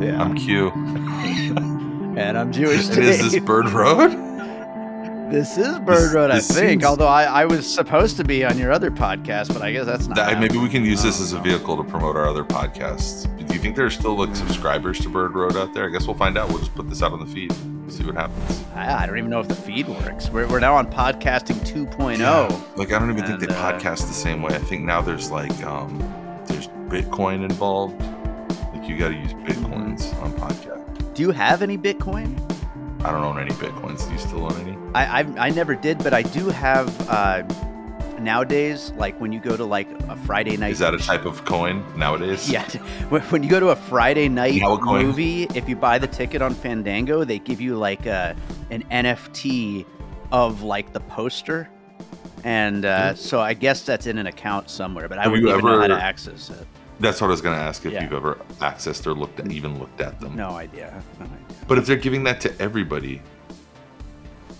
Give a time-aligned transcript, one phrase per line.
[0.00, 0.20] Yeah.
[0.20, 0.68] I'm Q.
[2.16, 2.88] and I'm Jewish.
[2.88, 4.10] And is this Bird Road?
[5.30, 6.70] This is Bird This- Road, I think.
[6.70, 9.86] seems- Although I, I was supposed to be on your other podcast, but I guess
[9.86, 10.16] that's not.
[10.16, 13.24] That- maybe we can use this as a vehicle to promote our other podcasts.
[13.46, 15.86] Do you think there's still like subscribers to Bird Road out there?
[15.86, 16.48] I guess we'll find out.
[16.48, 17.52] We'll just put this out on the feed.
[17.88, 18.62] See what happens.
[18.74, 20.28] I, I don't even know if the feed works.
[20.30, 22.76] We're, we're now on podcasting 2.0.
[22.76, 24.54] Like I don't even think they uh, podcast the same way.
[24.54, 25.98] I think now there's like um
[26.46, 27.98] there's Bitcoin involved.
[28.74, 29.67] Like you got to use podcast.
[31.18, 32.38] Do you have any Bitcoin?
[33.04, 34.06] I don't own any bitcoins.
[34.06, 34.78] Do you still own any?
[34.94, 37.10] I, I I never did, but I do have.
[37.10, 37.42] Uh,
[38.20, 40.70] nowadays, like when you go to like a Friday night.
[40.70, 42.48] Is that a type of coin nowadays?
[42.48, 42.62] Yeah,
[43.08, 45.06] when you go to a Friday night Now a coin.
[45.06, 48.36] movie, if you buy the ticket on Fandango, they give you like a
[48.70, 49.86] an NFT
[50.30, 51.68] of like the poster,
[52.44, 55.08] and uh, so I guess that's in an account somewhere.
[55.08, 56.64] But I Have wouldn't even know how to access it.
[57.00, 58.02] That's what I was going to ask if Yeah.
[58.02, 60.34] you've ever accessed or looked at, even looked at them.
[60.36, 61.02] No idea.
[61.20, 61.38] No idea.
[61.68, 63.22] But if they're giving that to everybody,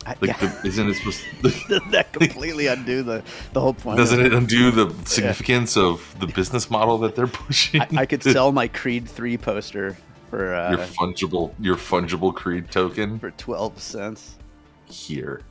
[0.06, 0.36] I, like, yeah.
[0.62, 1.20] the, isn't it supposed?
[1.42, 3.22] Doesn't that completely undo the
[3.52, 3.98] the whole point?
[3.98, 7.82] doesn't it undo the significance of the business model that they're pushing?
[7.82, 9.96] I, I could sell my Creed three poster
[10.30, 13.18] for uh, your fungible, your fungible Creed token.
[13.18, 14.36] for twelve cents.
[14.86, 15.42] Here,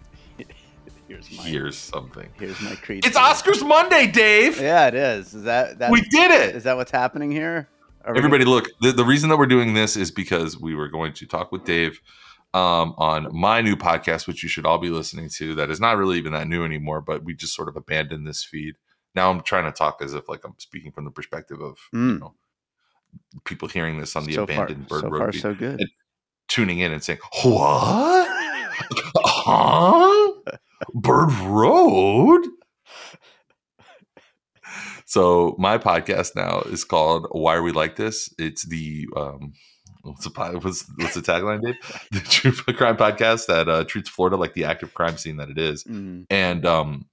[1.08, 2.30] Here's my here's something.
[2.38, 3.06] here's my Creed.
[3.06, 3.26] It's 3.
[3.26, 4.60] Oscars Monday, Dave.
[4.60, 5.34] Yeah, it is.
[5.34, 5.92] Is that that?
[5.92, 6.56] we did it.
[6.56, 7.68] Is that what's happening here?
[8.06, 8.70] Are Everybody, look.
[8.82, 11.64] The, the reason that we're doing this is because we were going to talk with
[11.66, 12.00] Dave
[12.54, 15.56] um, on my new podcast, which you should all be listening to.
[15.56, 18.44] That is not really even that new anymore, but we just sort of abandoned this
[18.44, 18.76] feed.
[19.16, 22.00] Now I'm trying to talk as if like I'm speaking from the perspective of you
[22.00, 22.20] Mm.
[22.20, 22.34] know
[23.46, 25.80] people hearing this on the so far, abandoned bird so road far so good.
[25.82, 25.90] And-
[26.48, 28.28] tuning in and saying, "What?
[29.18, 30.34] huh?
[30.94, 32.48] Bird Road?"
[35.06, 39.54] So my podcast now is called "Why Are We Like This?" It's the um,
[40.02, 41.76] what's the what's, what's the tagline, Dave?
[42.12, 45.58] The true crime podcast that uh, treats Florida like the active crime scene that it
[45.58, 45.84] is.
[45.84, 46.26] Mhm.
[46.30, 47.06] And um,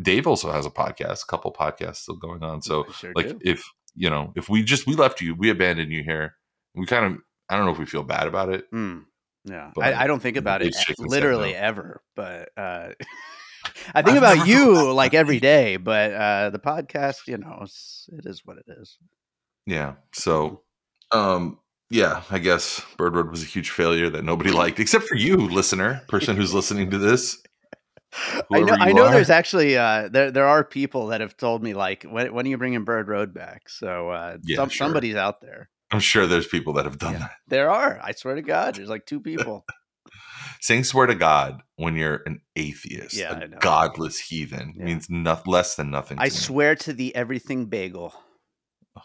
[0.00, 2.62] Dave also has a podcast, a couple podcasts still going on.
[2.62, 3.38] So sure like do.
[3.44, 3.64] if
[3.94, 6.34] you know if we just we left you, we abandoned you here.
[6.74, 7.18] We kind of
[7.48, 8.70] I don't know if we feel bad about it.
[8.72, 9.04] Mm,
[9.44, 12.90] yeah, I, I don't think about it Dave's shaking his head literally ever, but uh,
[13.94, 15.76] I think about you like every day.
[15.76, 18.98] But uh, the podcast, you know, it's, it is what it is.
[19.66, 19.94] Yeah.
[20.12, 20.62] So,
[21.12, 21.58] um,
[21.90, 25.36] yeah, I guess Bird Road was a huge failure that nobody liked, except for you,
[25.36, 27.38] listener, person who's listening to this.
[28.50, 28.72] I know.
[28.72, 29.04] I know.
[29.04, 29.12] are.
[29.12, 32.48] There's actually uh, there there are people that have told me like, when when are
[32.48, 33.68] you bringing Bird Road back?
[33.68, 34.86] So uh, Yeah, some, sure.
[34.86, 35.68] somebody's out there.
[35.90, 37.18] I'm sure there's people that have done Yeah.
[37.20, 37.30] that.
[37.48, 37.98] There are.
[38.02, 39.64] I swear to God, there's like two people.
[40.60, 44.84] Saying swear to God when you're an atheist, Yeah, a godless heathen, Yeah.
[44.84, 46.18] means not less than nothing.
[46.18, 46.38] I to me.
[46.38, 48.14] swear to the everything bagel.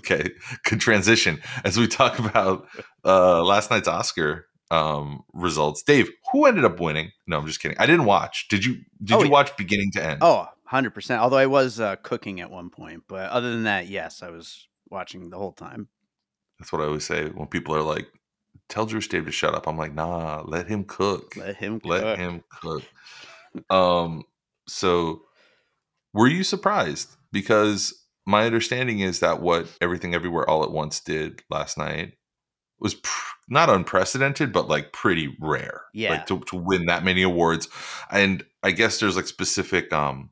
[0.00, 0.28] Okay,
[0.64, 2.66] good transition as we talk about
[3.04, 5.84] uh last night's Oscar um results.
[5.84, 7.12] Dave, who ended up winning?
[7.28, 7.78] No, I'm just kidding.
[7.78, 8.48] I didn't watch.
[8.48, 8.78] Did you?
[9.04, 9.30] Did Oh, you yeah.
[9.30, 10.18] watch beginning to end?
[10.20, 11.18] Oh, 100%.
[11.18, 13.04] Although I was uh, cooking at one point.
[13.06, 15.86] But other than that, yes, I was watching the whole time.
[16.62, 18.06] That's what I always say when people are like,
[18.68, 21.34] "Tell Jewish Dave to shut up." I'm like, "Nah, let him cook.
[21.36, 21.90] Let him Cook.
[21.90, 22.84] Let him cook."
[23.70, 24.22] um.
[24.68, 25.22] So,
[26.14, 27.16] were you surprised?
[27.32, 32.12] Because my understanding is that what Everything Everywhere All at Once did last night
[32.78, 35.82] was pr- not unprecedented, but like pretty rare.
[35.92, 36.10] Yeah.
[36.10, 37.66] Like to, to win that many awards,
[38.08, 40.30] and I guess there's like specific um,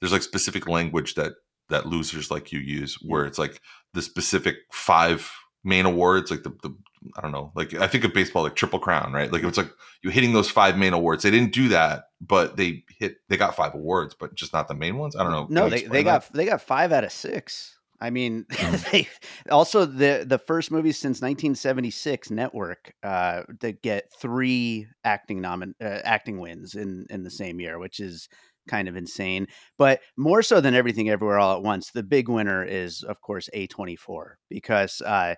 [0.00, 1.32] there's like specific language that
[1.70, 3.60] that losers like you use where it's like
[3.94, 5.30] the specific five
[5.64, 6.74] main awards, like the, the
[7.16, 9.32] I don't know, like I think of baseball like triple crown, right?
[9.32, 9.72] Like it's like
[10.02, 11.22] you're hitting those five main awards.
[11.22, 14.74] They didn't do that, but they hit they got five awards, but just not the
[14.74, 15.16] main ones.
[15.16, 15.46] I don't know.
[15.48, 16.24] No, they, they that?
[16.28, 17.76] got they got five out of six.
[18.00, 18.90] I mean, Mm.
[18.90, 19.08] they
[19.50, 26.00] also the the first movie since 1976, Network, uh, to get three acting nomin uh,
[26.04, 28.28] acting wins in in the same year, which is
[28.70, 29.48] kind of insane.
[29.78, 33.50] But more so than everything, everywhere, all at once, the big winner is of course
[33.54, 35.36] A24 because uh,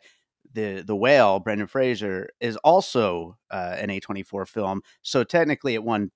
[0.52, 4.82] the the whale Brendan Fraser is also uh, an A24 film.
[5.02, 6.11] So technically, it won.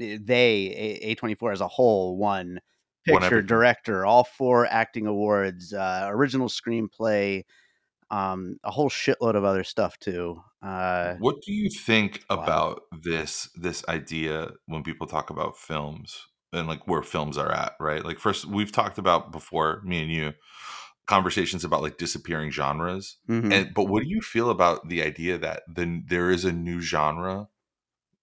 [0.00, 0.68] eh, They
[1.02, 2.60] A twenty four as a whole won
[3.06, 7.44] picture, director, all four acting awards, uh, original screenplay,
[8.10, 10.42] um, a whole shitload of other stuff too.
[10.62, 12.54] Uh, What do you think Wow.
[12.54, 17.74] about this this idea when people talk about films and like where films are at,
[17.80, 18.04] right?
[18.04, 20.34] Like first we've talked about before, me and you,
[21.06, 23.16] conversations about like disappearing genres.
[23.28, 23.52] mhm.
[23.52, 26.80] And but what do you feel about the idea that then there is a new
[26.80, 27.48] genre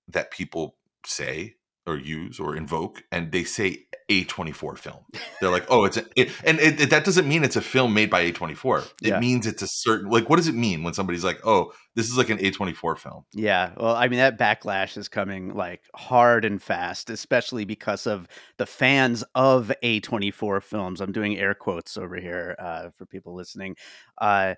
[0.08, 5.04] that people say or use or invoke and they say A24 film.
[5.42, 7.94] They're like, oh, it's a, it, and it, it, that doesn't mean it's a film
[7.94, 8.84] made by A24.
[9.02, 9.20] It Yeah.
[9.20, 10.30] means it's a certain like.
[10.30, 13.26] What does it mean when somebody's like, oh, this is like an A24 film?
[13.34, 18.28] Yeah, well, I mean that backlash is coming like hard and fast, especially because of
[18.58, 21.02] the fans of A24 films.
[21.02, 23.76] I'm doing air quotes over here uh, for people listening.
[24.20, 24.56] Uh,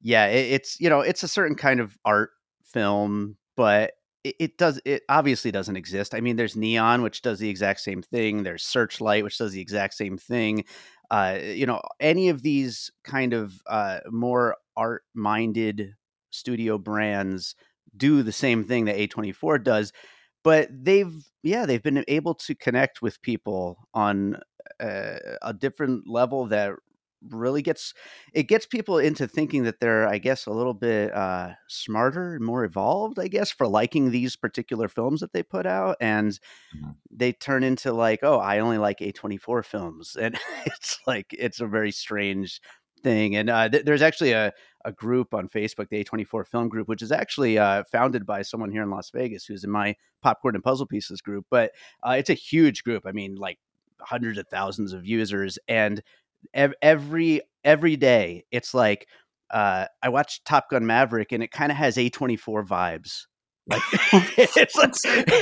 [0.00, 2.30] yeah, it, it's you know it's a certain kind of art
[2.64, 3.92] film, but
[4.24, 6.14] it, does it obviously doesn't exist.
[6.14, 8.42] I mean, there's Neon, which does the exact same thing.
[8.42, 10.64] There's Searchlight, which does the exact same thing.
[11.10, 15.94] Uh, you know, any of these kind of uh, more art minded
[16.30, 17.54] studio brands
[17.96, 19.92] do the same thing that A24 does,
[20.44, 24.36] but they've yeah, they've been able to connect with people on
[24.80, 26.72] uh, a different level that
[27.30, 27.94] really gets
[28.32, 32.44] it gets people into thinking that they're I guess a little bit uh smarter and
[32.44, 36.38] more evolved, I guess, for liking these particular films that they put out and
[36.76, 36.96] Mhm.
[37.10, 40.16] they turn into like, oh, I only like A24 films.
[40.20, 42.60] And it's like it's a very strange
[43.02, 43.36] thing.
[43.36, 44.52] And uh, th- there's actually a,
[44.84, 48.70] a group on Facebook, the A24 film group, which is actually uh, founded by someone
[48.70, 51.46] here in Las Vegas who's in my popcorn and puzzle pieces group.
[51.50, 51.72] But
[52.06, 53.04] uh, it's a huge group.
[53.06, 53.58] I mean, like
[54.00, 55.58] hundreds of thousands of users.
[55.68, 56.02] And
[56.54, 59.06] every every day, it's like
[59.50, 63.26] uh, I watched Top Gun Maverick, and it kind of has A24 vibes.
[63.66, 64.94] Like it's like,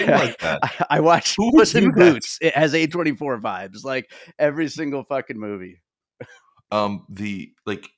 [0.08, 0.58] like that.
[0.62, 2.12] I, I watched Puss in do that?
[2.12, 2.38] Boots.
[2.40, 5.80] It has A24 vibes, like every single fucking movie.
[6.72, 7.88] Um, the like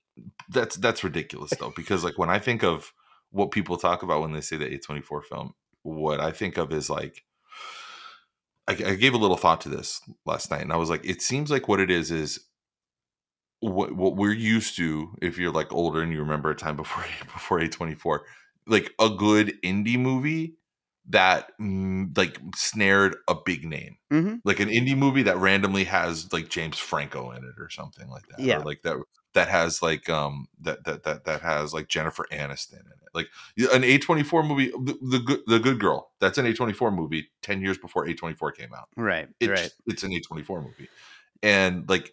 [0.49, 2.93] that's that's ridiculous though because like when I think of
[3.31, 6.89] what people talk about when they say the A24 film, what I think of is
[6.89, 7.23] like
[8.69, 11.21] I, I gave a little thought to this last night, and I was like, it
[11.21, 12.41] seems like what it is is
[13.63, 15.15] what what we're used to.
[15.23, 18.21] If you're like older and you remember a time before before A24,
[18.67, 20.57] like a good indie movie
[21.09, 26.33] that mm, like snared a big name, hmm like an indie movie that randomly has
[26.33, 28.59] like James Franco in it or something like that, Yeah.
[28.59, 28.97] or like that
[29.35, 33.29] that has like um that that that that has like Jennifer Aniston in it, like
[33.73, 36.11] an A24 movie, the, the good the good girl.
[36.21, 38.89] That's an A24 movie ten years before A24 came out.
[38.97, 39.71] Right, It's right.
[39.87, 40.89] it's an A24 movie,
[41.43, 42.13] and like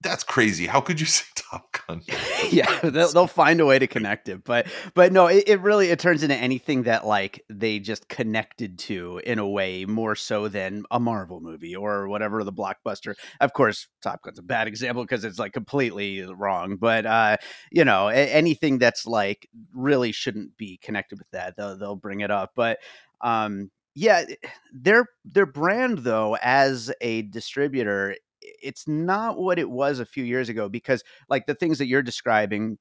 [0.00, 0.66] that's crazy.
[0.66, 2.02] How could you say Top Gun?
[2.50, 5.88] yeah, they'll, they'll find a way to connect it, but but no, it, it really
[5.88, 10.48] it turns into anything that like they just connected to in a way more so
[10.48, 13.14] than a Marvel movie or whatever the blockbuster.
[13.40, 17.36] Of course, Top Gun's a bad example because it's like completely wrong, but uh,
[17.72, 22.20] you know, a- anything that's like really shouldn't be connected with that, they'll they'll bring
[22.20, 22.52] it up.
[22.54, 22.78] But
[23.20, 24.24] um, yeah,
[24.72, 30.48] their their brand though as a distributor, it's not what it was a few years
[30.48, 32.78] ago because like the things that you're describing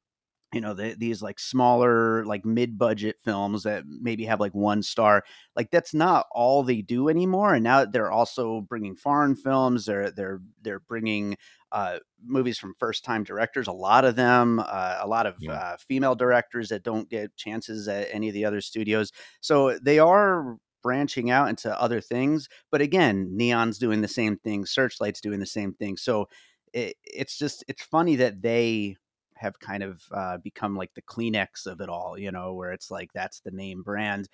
[0.54, 5.24] you know the, these like smaller like mid-budget films that maybe have like one star
[5.58, 10.10] like that's not all they do anymore and now they're also bringing foreign films they're
[10.12, 11.36] they're they're bringing
[11.74, 15.52] uh, movies from first time directors a lot of them uh, a lot of Yeah.
[15.52, 19.12] uh, female directors that don't get chances at any of the other studios
[19.42, 20.58] so they are
[20.88, 25.46] branching out into other things but again neon's doing the same thing searchlight's doing the
[25.46, 26.28] same thing so
[26.74, 28.96] it, it's just it's funny that they
[29.38, 32.92] have kind of uh, become like the Kleenex of it all, you know, where it's
[32.92, 34.28] like that's the name brand.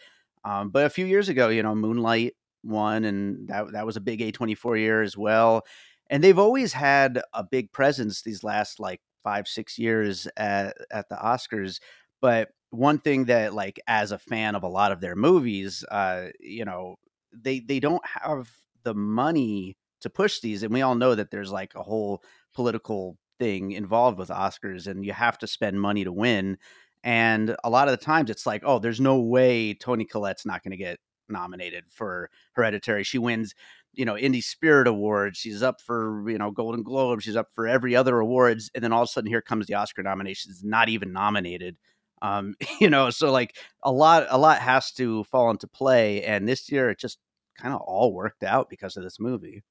[0.45, 2.33] Um, but a few years ago, you know, Moonlight
[2.63, 5.63] won, and that that was a big A24 year as well.
[6.09, 11.09] And they've always had a big presence these last like five six years at at
[11.09, 11.79] the Oscars.
[12.21, 16.27] But one thing that like as a fan of a lot of their movies, uh,
[16.39, 16.95] you know,
[17.33, 18.49] they they don't have
[18.83, 23.17] the money to push these, and we all know that there's like a whole political
[23.39, 26.57] thing involved with Oscars and you have to spend money to win.
[27.03, 30.63] And a lot of the times it's like, oh, there's no way Toni Collette's not
[30.63, 33.03] going to get nominated for Hereditary.
[33.03, 33.53] She wins,
[33.93, 37.21] you know, Indie Spirit awards She's up for, you know, Golden Globe.
[37.21, 38.71] She's up for every other awards.
[38.73, 41.77] And then all of a sudden here comes the Oscar nominations, not even nominated.
[42.23, 46.23] Um, you know, so like a lot, a lot has to fall into play.
[46.23, 47.19] And this year it just
[47.59, 49.61] kind of all worked out because of this movie.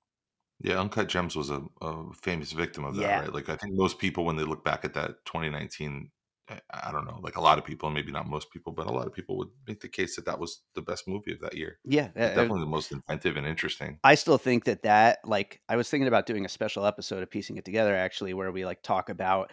[0.60, 3.20] Yeah, Uncut Gems was a, a famous victim of that, Yeah.
[3.22, 3.32] right?
[3.34, 6.10] Like I think most people when they look back at that 2019,
[6.48, 8.92] I- I don't know, like a lot of people, maybe not most people, but a
[8.92, 11.56] lot of people would make the case that that was the best movie of that
[11.56, 11.78] year.
[11.84, 12.10] Yeah.
[12.14, 13.98] uh, Definitely the most inventive and interesting.
[14.04, 17.30] I still think that that like I was thinking about doing a special episode of
[17.30, 19.52] piecing it together actually where we like talk about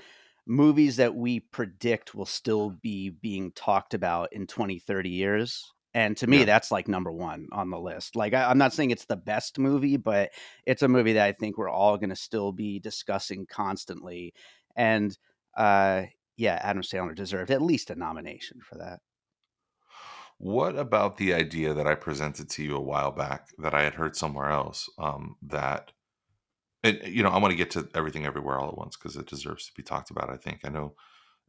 [0.49, 6.17] movies that we predict will still be being talked about in 20 30 years and
[6.17, 6.45] to me Yeah.
[6.45, 8.15] that's like number one on the list.
[8.15, 10.31] Like I, i'm not saying it's the best movie but
[10.65, 14.33] it's a movie that i think we're all going to still be discussing constantly
[14.75, 15.15] and
[15.55, 16.03] uh
[16.35, 18.99] yeah adam sandler deserved at least a nomination for that.
[20.39, 23.95] What about the idea that I presented to you a while back that I had
[23.95, 25.91] heard somewhere else um, that
[26.83, 29.27] and you know, I want to get to everything everywhere all at once because it
[29.27, 30.29] deserves to be talked about.
[30.29, 30.95] I think I know.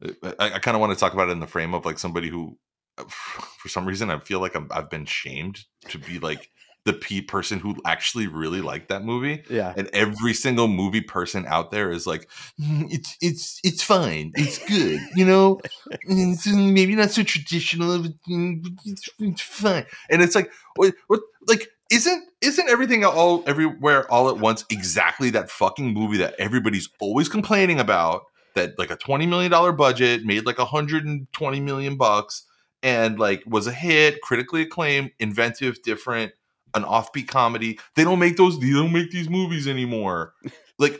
[0.03, 1.99] uh, I, I kind of want to talk about it in the frame of like
[1.99, 2.57] somebody who,
[2.97, 3.03] uh,
[3.57, 6.49] for some reason, I feel like I'm, I've been shamed to be like
[6.83, 9.43] the p person who actually really liked that movie.
[9.49, 9.73] Yeah.
[9.77, 12.27] And every single movie person out there is like,
[12.59, 15.59] "Mm, it's it's it's fine, it's good, you know,
[15.91, 19.85] it's maybe not so traditional, mm, but it's, it's fine.
[20.09, 25.29] And it's like, what, what, like, isn't isn't everything all everywhere all at once exactly
[25.31, 28.23] that fucking movie that everybody's always complaining about?
[28.55, 32.45] That like a twenty million dollar budget made like a hundred and twenty million bucks
[32.83, 36.33] and like was a hit, critically acclaimed, inventive, different,
[36.73, 37.79] an offbeat comedy.
[37.95, 38.59] They don't make those.
[38.59, 40.33] They don't make these movies anymore.
[40.79, 40.99] Like,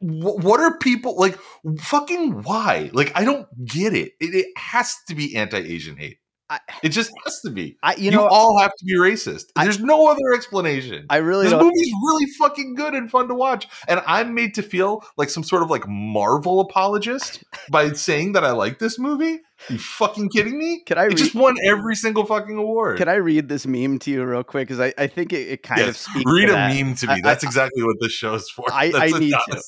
[0.00, 1.38] what are people like?
[1.80, 2.90] Fucking why?
[2.92, 4.12] Like, I don't get it.
[4.20, 6.18] It, it has to be anti-Asian hate.
[6.50, 7.76] I, It just has to be.
[7.82, 9.46] I you You, know all have to be racist.
[9.56, 11.06] I- There's no other explanation.
[11.10, 14.62] I really this movie's really fucking good and fun to watch, and I'm made to
[14.62, 19.40] feel like some sort of like Marvel apologist by saying that I like this movie.
[19.68, 20.80] You fucking kidding me?
[20.86, 21.16] Can I It read?
[21.18, 22.98] just won every single fucking award.
[22.98, 24.68] Can I read this meme to you real quick?
[24.68, 26.30] Because I, I think it, it kind of Yes, speaks.
[26.30, 26.74] read a that.
[26.74, 27.20] meme to I- me.
[27.22, 28.64] That's exactly what this show is for.
[28.72, 29.62] I- That's I need to.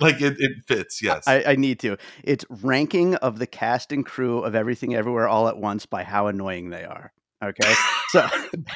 [0.00, 1.02] like it, it fits.
[1.02, 1.24] Yes.
[1.26, 1.96] I, I need to.
[2.22, 6.26] It's ranking of the cast and crew of Everything Everywhere All at Once by how
[6.28, 7.12] annoying they are.
[7.42, 7.74] Okay,
[8.08, 8.26] so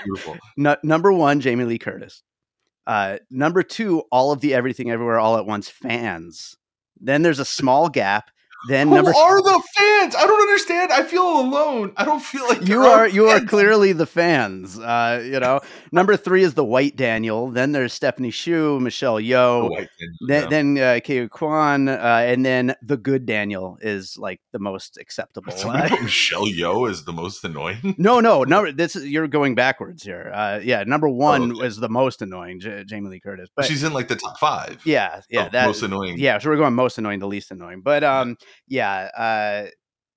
[0.05, 0.37] Beautiful.
[0.59, 2.23] nu- number one, Jamie Lee Curtis.
[2.87, 6.57] Uh, number two, all of the Everything Everywhere All at Once fans.
[7.01, 8.31] Then there's a small gap.
[8.67, 10.15] Then Who number are the fans?
[10.17, 10.91] I don't understand.
[10.93, 11.93] I feel alone.
[11.97, 14.77] I don't feel like you are you are clearly the fans.
[14.79, 15.61] Uh, you know,
[15.93, 17.51] number three is the White Daniel.
[17.51, 19.71] Then there's Stephanie Hsu, Michelle Oh, Yeoh.
[19.71, 20.49] white fans, Then, yeah.
[20.49, 21.95] then uh, Kei Kwan, uh,
[22.27, 25.53] and then the good Daniel is like the most acceptable.
[25.65, 27.95] Uh, Michelle Yeoh is the most annoying.
[27.97, 28.73] no, no, no.
[28.73, 30.33] This is, you're going backwards here.
[30.35, 31.61] Uh, yeah, number one Oh, okay.
[31.63, 33.49] was the most annoying, J- Jamie Lee Curtis.
[33.55, 34.83] But She's in like the top five.
[34.85, 36.19] yeah, yeah, of that most annoying.
[36.19, 36.39] yeah.
[36.39, 37.83] So we're going most annoying to least annoying.
[37.83, 38.35] But um, yeah.
[38.67, 39.67] Yeah, uh,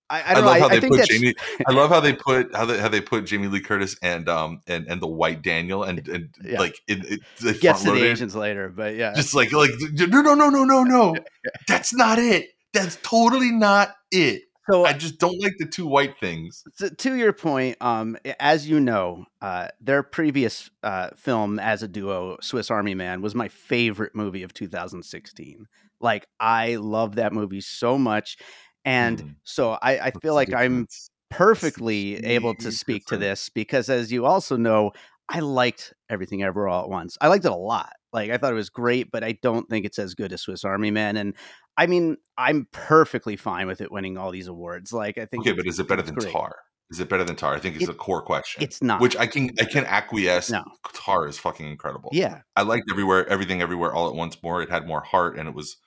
[0.10, 0.62] I, I I, don't love know.
[0.62, 1.34] how I, they put Jamie.
[1.68, 4.60] I love how they put how they how they put Jamie Lee Curtis and um
[4.68, 6.60] and and the White Daniel and and Yeah.
[6.60, 8.04] like it, it they gets to the.
[8.04, 8.70] Asians later.
[8.70, 11.16] But yeah, just like like no no no no no no
[11.68, 16.18] that's not it that's totally not it so i just don't like the two white
[16.20, 21.84] things So to your point, um, as you know, uh, their previous uh, film as
[21.84, 25.66] a duo, Swiss Army Man, was my favorite movie of 2016.
[26.01, 28.38] Like I love that movie so much,
[28.86, 29.36] and Mm.
[29.43, 30.88] so I, I feel like I'm
[31.29, 34.91] perfectly able to speak to this because, as you also know,
[35.29, 37.17] I liked Everything Ever All at Once.
[37.22, 37.93] I liked it a lot.
[38.13, 40.63] Like I thought it was great, but I don't think it's as good as Swiss
[40.65, 41.15] Army Man.
[41.15, 41.34] And
[41.77, 44.91] I mean, I'm perfectly fine with it winning all these awards.
[44.91, 46.31] Like I think okay but is it better than great.
[46.31, 46.55] tar
[46.91, 49.00] is it better than tar i think it's It- a core question It's not.
[49.00, 50.65] which i can i can acquiesce No.
[50.93, 54.70] tar is fucking incredible Yeah, i liked everywhere everything everywhere all at once more it
[54.70, 55.77] had more heart and it was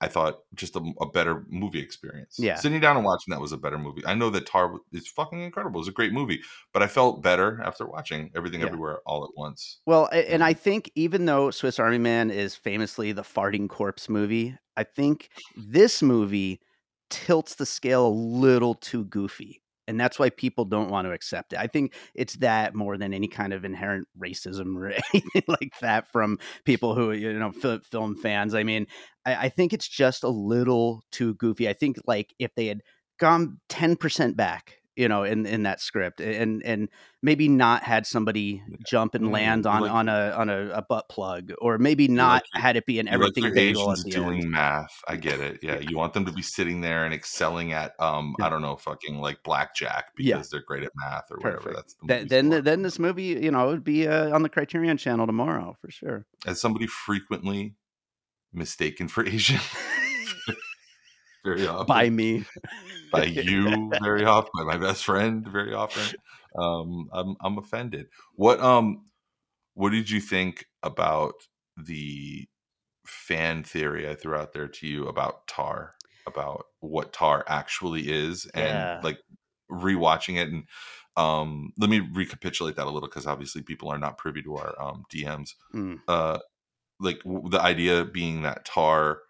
[0.00, 2.56] i thought just a, a better movie experience Yeah.
[2.56, 5.40] sitting down and watching that was a better movie i know that tar is fucking
[5.40, 6.40] incredible it was a great movie
[6.72, 8.66] but i felt better after watching everything Yeah.
[8.66, 13.12] everywhere all at once Well, and I think even though Swiss Army Man is famously
[13.12, 16.60] the farting corpse movie, I think this movie
[17.10, 19.62] tilts the scale a little too goofy.
[19.90, 21.58] And that's why people don't want to accept it.
[21.58, 26.06] I think it's that more than any kind of inherent racism or anything like that
[26.06, 28.54] from people who, you know, fil- film fans.
[28.54, 28.86] I mean,
[29.26, 31.68] I, I think it's just a little too goofy.
[31.68, 32.82] I think like if they had
[33.18, 36.88] gone 10% back, you know, in, in that script and, and
[37.22, 41.08] maybe not had somebody jump and land on, like- on a, on a, a butt
[41.08, 44.42] plug, or maybe not your- had it be an You like everything bagel the doing
[44.42, 44.50] end.
[44.50, 44.94] math.
[45.08, 45.60] I get it.
[45.62, 48.46] Yeah, you want them to be sitting there and excelling at um, Yeah.
[48.46, 50.42] I don't know, fucking like blackjack because Yeah.
[50.52, 51.56] they're great at math or whatever.
[51.58, 51.76] Perfect.
[51.76, 52.60] That's the Then, then, for.
[52.62, 56.26] then this movie, you know, would be uh, on the Criterion Channel tomorrow for sure.
[56.46, 57.74] as somebody frequently
[58.52, 59.60] mistaken for Asian,
[61.44, 62.44] very often By me,
[63.12, 66.14] by you very often, by my best friend very often.
[66.58, 68.08] Um, I'm I'm offended.
[68.34, 69.06] What um,
[69.74, 71.34] what did you think about
[71.76, 72.48] the
[73.06, 75.96] fan theory I threw out there to you about Tar?
[76.26, 79.02] About what Tar actually is, and Yeah.
[79.02, 79.20] like
[79.70, 80.68] rewatching it and
[81.16, 84.80] um let me recapitulate that a little because obviously people are not privy to our
[84.80, 86.00] um dms Mm.
[86.08, 86.38] uh
[87.00, 89.20] like w- the idea being that tar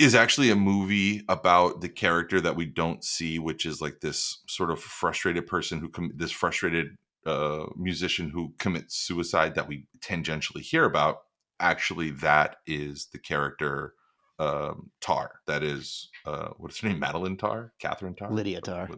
[0.00, 4.42] is actually a movie about the character that we don't see which is like this
[4.46, 9.86] sort of frustrated person who com- this frustrated uh musician who commits suicide that we
[10.00, 11.18] tangentially hear about
[11.60, 13.94] actually that is the character
[14.38, 18.88] um tar that is uh what's her name madeline tar catherine tar Lydia Tar,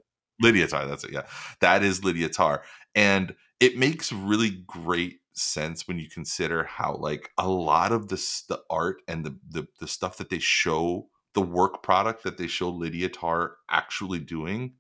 [0.41, 1.13] Lydia Tar, that's it.
[1.13, 1.23] Yeah.
[1.61, 2.63] That is Lydia Tar.
[2.95, 8.43] And it makes really great sense when you consider how like a lot of this
[8.43, 12.47] the art and the, the the stuff that they show the work product that they
[12.47, 14.75] show Lydia Tar actually doing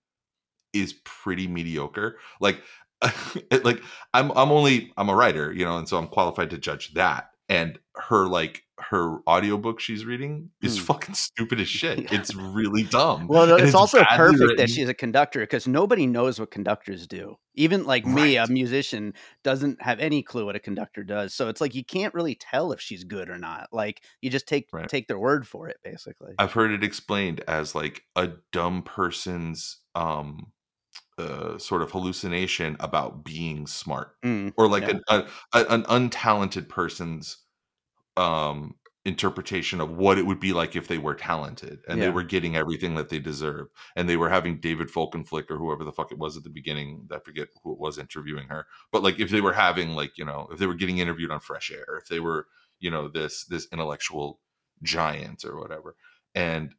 [0.72, 2.18] is pretty mediocre.
[2.40, 2.62] Like
[3.64, 3.82] like
[4.14, 7.31] I'm I'm only I'm a writer, you know, and so I'm qualified to judge that.
[7.52, 10.84] And her like her audiobook she's reading is Hmm.
[10.84, 12.10] fucking stupid as shit.
[12.10, 13.28] It's really dumb.
[13.28, 14.56] Well, And it's, also perfect written.
[14.56, 17.36] that she's a conductor because nobody knows what conductors do.
[17.54, 19.12] Even like me, a musician,
[19.44, 21.34] doesn't have any clue what a conductor does.
[21.34, 23.68] So it's like you can't really tell if she's good or not.
[23.70, 24.88] Like you just take Right.
[24.88, 26.32] take their word for it, basically.
[26.38, 30.46] I've heard it explained as like a dumb person's um
[31.18, 34.98] uh, sort of hallucination about being smart Mm, or like yeah.
[35.08, 37.36] an, a- an untalented person's
[38.16, 42.22] um interpretation of what it would be like if they were talented and they were
[42.22, 43.66] getting everything that they deserve
[43.96, 47.08] and they were having David Folkenflik or whoever the fuck it was at the beginning
[47.10, 50.24] I forget who it was interviewing her but like if they were having like you
[50.24, 52.46] know if they were getting interviewed on fresh air if they were
[52.78, 54.38] you know this this intellectual
[54.84, 55.96] giant or whatever
[56.36, 56.72] and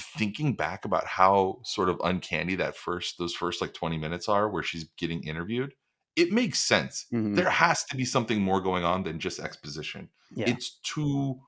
[0.00, 4.48] thinking back about how sort of uncanny that first those first like 20 minutes are
[4.48, 5.74] where she's getting interviewed
[6.16, 7.34] it makes sense Mhm.
[7.36, 10.48] there has to be something more going on than just exposition Yeah.
[10.50, 11.40] it's too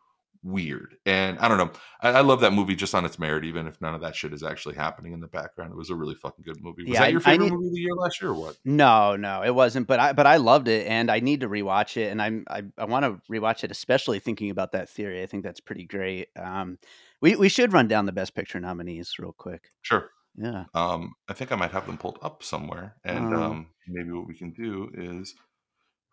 [0.43, 1.71] weird and i don't know
[2.03, 4.35] I, I love that movie just on its merit even if none of that shit
[4.35, 7.01] is actually happening in the background it was a really fucking good movie was Yeah,
[7.01, 9.43] that your I favorite need- movie of the year last year or what No, no,
[9.43, 9.87] it wasn't.
[9.87, 12.11] But I but I loved it, and I need to rewatch it.
[12.11, 15.23] And I'm I, I want to rewatch it, especially thinking about that theory.
[15.23, 16.29] I think that's pretty great.
[16.37, 16.77] Um,
[17.23, 19.71] we we should run down the best picture nominees real quick.
[19.81, 20.65] sure Yeah.
[20.75, 24.27] um i think i might have them pulled up somewhere and Um, um maybe what
[24.27, 25.35] we can do is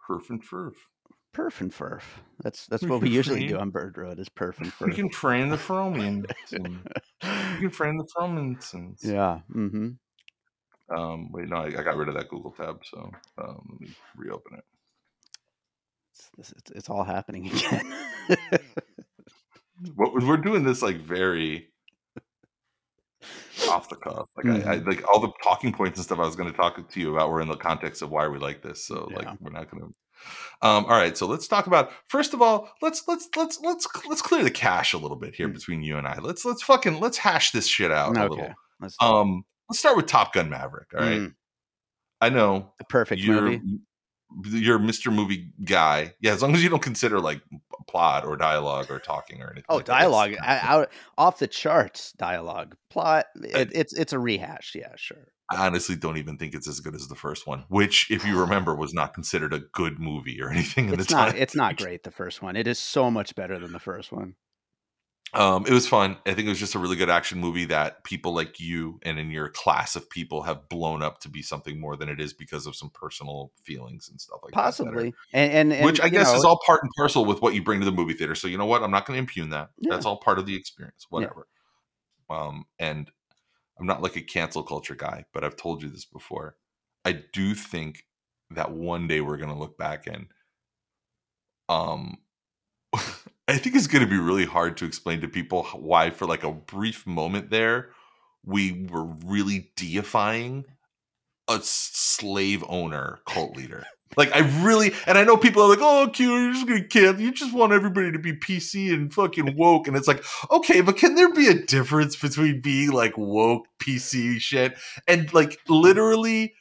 [0.07, 0.73] perf and furf
[1.33, 2.01] Perf and furf.
[2.43, 4.95] That's that's We what we usually do on Bird Road is perf and we furf.
[4.95, 6.81] can frame the Fromians and
[7.53, 9.39] we can frame the Fromians yeah.
[9.55, 9.91] Mm-hmm.
[10.93, 13.95] Um, wait, no, I, I got rid of that Google tab, so um, let me
[14.17, 14.65] reopen it.
[16.37, 17.93] It's, it's, it's all happening again.
[19.95, 21.70] What we're doing this like very
[23.69, 24.27] off the cuff.
[24.35, 24.87] Like I, I Mhm.
[24.87, 27.29] like all the talking points and stuff I was going to talk to you about
[27.29, 28.85] were in the context of why we like this.
[28.85, 29.17] So Yeah.
[29.17, 29.87] like we're not going to.
[30.61, 32.71] Um, all right, so let's talk about first of all.
[32.81, 35.53] Let's let's let's let's let's clear the cache a little bit here Mm.
[35.53, 36.19] between you and I.
[36.19, 38.53] Let's let's fucking let's hash this shit out a little.
[38.79, 38.95] Let's.
[39.01, 40.89] Um, let's start with Top Gun Maverick.
[40.93, 41.35] All right, Mm,
[42.19, 43.79] I know the perfect you're movie.
[44.45, 45.13] You're Mr.
[45.13, 46.13] Movie guy.
[46.21, 47.41] Yeah, as long as you don't consider like
[47.87, 49.65] plot or dialogue or talking or anything.
[49.69, 52.13] Oh, like dialogue out off the charts.
[52.13, 53.25] Dialogue plot.
[53.35, 54.73] It, it's it's a rehash.
[54.75, 55.27] Yeah, sure.
[55.51, 58.39] I honestly don't even think it's as good as the first one, which, if you
[58.41, 61.37] remember, was not considered a good movie or anything in It's not time.
[61.37, 62.03] it's not great.
[62.03, 62.55] The first one.
[62.55, 64.35] It is so much better than the first one.
[65.33, 66.17] Um, it was fun.
[66.25, 69.17] I think it was just a really good action movie that people like you and
[69.17, 72.33] in your class of people have blown up to be something more than it is
[72.33, 74.63] because of some personal feelings and stuff like that that.
[74.63, 75.13] Possibly.
[75.31, 77.63] And and, and which I guess know, is all part and parcel with what you
[77.63, 78.35] bring to the movie theater.
[78.35, 78.83] So you know what?
[78.83, 79.69] I'm not going to impugn that.
[79.79, 79.93] Yeah.
[79.93, 81.07] That's all part of the experience.
[81.09, 81.47] Whatever.
[82.29, 83.09] Um, and
[83.79, 86.55] I'm not like a cancel culture guy, but I've told you this before.
[87.05, 88.05] I do think
[88.49, 90.27] that one day we're going to look back and,
[91.69, 92.17] um,
[93.51, 96.43] I think it's going to be really hard to explain to people why, for like
[96.43, 97.89] a brief moment there,
[98.45, 100.65] we were really deifying
[101.49, 103.83] a slave owner cult leader.
[104.17, 107.17] Like I really, and I know people are like, "Oh, Q, you're just gonna kill.
[107.17, 110.97] You just want everybody to be PC and fucking woke." And it's like, okay, but
[110.97, 116.55] can there be a difference between being like woke PC shit and like literally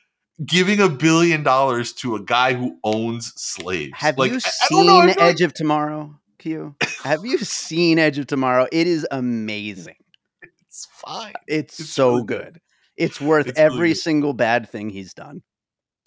[0.46, 3.94] giving a billion dollars to a guy who owns slaves?
[3.96, 6.19] have like, you know, seen like- Edge of Tomorrow?
[6.40, 6.74] Q.
[7.04, 8.66] Have you seen Edge of Tomorrow?
[8.72, 9.94] It is amazing.
[10.42, 11.34] it's fine.
[11.46, 12.44] It's, It's so really good.
[12.54, 12.60] good.
[12.96, 13.98] It's worth It's really every good.
[13.98, 15.42] single bad thing he's done.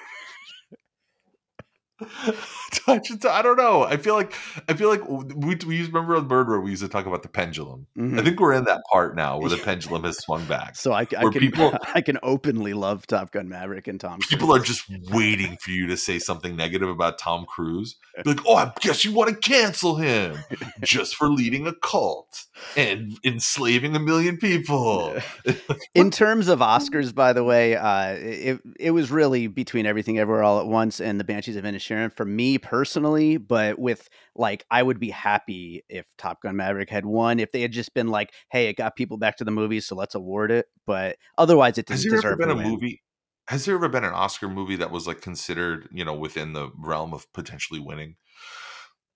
[2.89, 3.83] I don't know.
[3.85, 4.35] I feel like
[4.69, 7.23] I feel like we we used remember on Bird where we used to talk about
[7.23, 7.87] the pendulum.
[7.97, 8.21] Mhm.
[8.21, 10.77] I think we're in that part now where the pendulum has swung back.
[10.77, 14.19] So I, I can people- I can openly love Top Gun Maverick and Tom.
[14.21, 14.27] Cruise.
[14.29, 14.61] People Cruise.
[14.61, 17.97] are just waiting for you to say something negative about Tom Cruise.
[18.25, 20.39] Be like, oh, I guess you want to cancel him
[20.83, 22.45] just for leading a cult
[22.77, 25.17] and enslaving a million people.
[25.95, 30.43] In terms of Oscars, by the way, uh, it it was really between Everything Everywhere
[30.43, 33.37] All at Once and The Banshees of Inisherin for me personally.
[33.37, 37.41] But with like, I would be happy if Top Gun Maverick had won.
[37.41, 39.97] If they had just been like, "Hey, it got people back to the movies, so
[39.97, 42.69] let's award it." But otherwise, it doesn't there ever deserve been a win.
[42.69, 43.03] movie?
[43.49, 46.71] Has there ever been an Oscar movie that was like considered, you know, within the
[46.77, 48.17] realm of potentially winning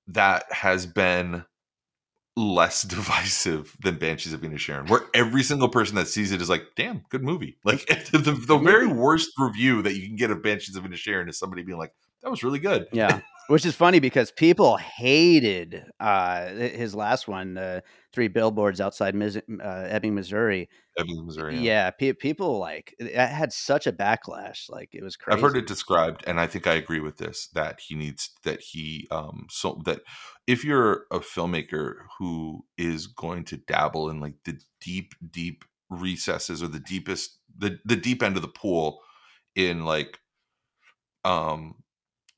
[0.06, 1.44] that has been
[2.36, 6.64] less divisive than Banshees of Inisherin, where every single person that sees it is like,
[6.76, 10.42] "Damn, good movie!" Like the, the, the very worst review that you can get of
[10.42, 12.86] Banshees of Inisherin is somebody being like, that was really good.
[12.92, 13.20] Yeah.
[13.48, 17.80] Which is funny because people hated uh, his last one, uh,
[18.12, 20.68] Three Billboards Outside Mis- uh, Ebbing, Missouri.
[20.96, 21.56] Ebbing, Missouri.
[21.56, 24.70] Yeah, Yeah, pe- people like it had such a backlash.
[24.70, 25.36] Like it was crazy.
[25.36, 28.60] I've heard it described, and I think I agree with this that he needs that
[28.60, 30.02] he um so that
[30.46, 36.62] if you're a filmmaker who is going to dabble in like the deep, deep recesses
[36.62, 39.00] or the deepest the the deep end of the pool
[39.56, 40.20] in like
[41.24, 41.74] um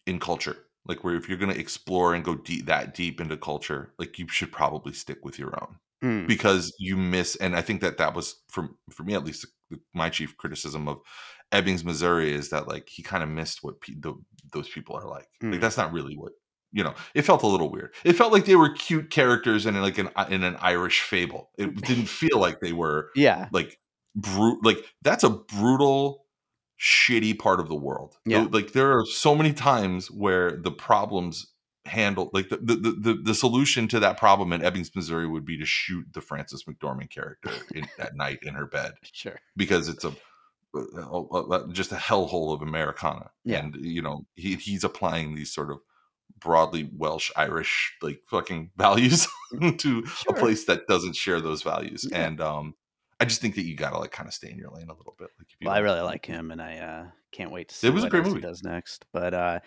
[0.07, 3.37] in culture like where if you're going to explore and go deep that deep into
[3.37, 7.61] culture like you should probably stick with your own Mm, because you miss and i
[7.63, 9.47] think that that was for for me at least
[9.95, 10.99] my chief criticism of
[11.53, 14.13] ebbings missouri is that like he kind of missed what pe- the,
[14.53, 15.61] those people are like like Mm.
[15.61, 16.33] that's not really what
[16.73, 19.81] you know it felt a little weird it felt like they were cute characters in
[19.81, 23.47] like an in an irish fable it didn't feel like they were yeah.
[23.53, 23.79] like
[24.17, 26.22] brute like that's a brutal
[26.83, 28.49] shitty part of the world Yeah.
[28.51, 31.47] like there are so many times where the problems
[31.85, 35.57] handled like the the, the the solution to that problem in ebbings missouri would be
[35.59, 39.39] to shoot the frances mcdormand character in, at night in her bed Sure.
[39.57, 40.13] because it's a
[40.75, 43.59] uh, uh, just a hellhole of americana Yeah.
[43.61, 45.79] and you know he, he's applying these sort of
[46.41, 49.29] broadly welsh irish like fucking values
[49.79, 52.27] to a place that doesn't share those values Yeah.
[52.27, 52.75] and um
[53.23, 55.15] i just think that you gotta like kind of stay in your lane a little
[55.19, 57.75] bit like if you Well, I really like him, and I uh, can't wait to
[57.75, 59.05] see was a what great else he does next.
[59.13, 59.61] But uh,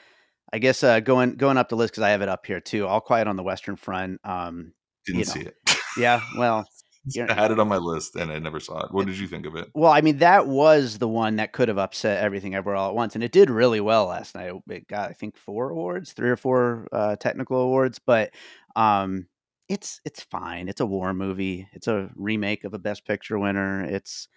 [0.52, 2.86] I guess uh, going going up the list because I have it up here too.
[2.86, 4.20] All Quiet on the Western Front.
[4.24, 4.74] Um,
[5.06, 5.32] didn't you know.
[5.32, 5.56] see it
[5.98, 6.22] yeah.
[6.38, 6.66] Well,
[7.30, 9.46] i had it on my list and i never saw it what did you think
[9.46, 9.92] of it well.
[9.92, 13.14] I mean, that was the one that could have upset everything everywhere all at once,
[13.14, 14.54] and it did really well last night.
[14.70, 18.00] It got, I think, four awards, three or four uh, technical awards.
[18.04, 18.32] But
[18.76, 19.28] um,
[19.70, 20.68] it's it's fine.
[20.70, 21.68] It's a war movie.
[21.74, 23.84] It's a remake of a Best Picture winner.
[23.84, 24.28] It's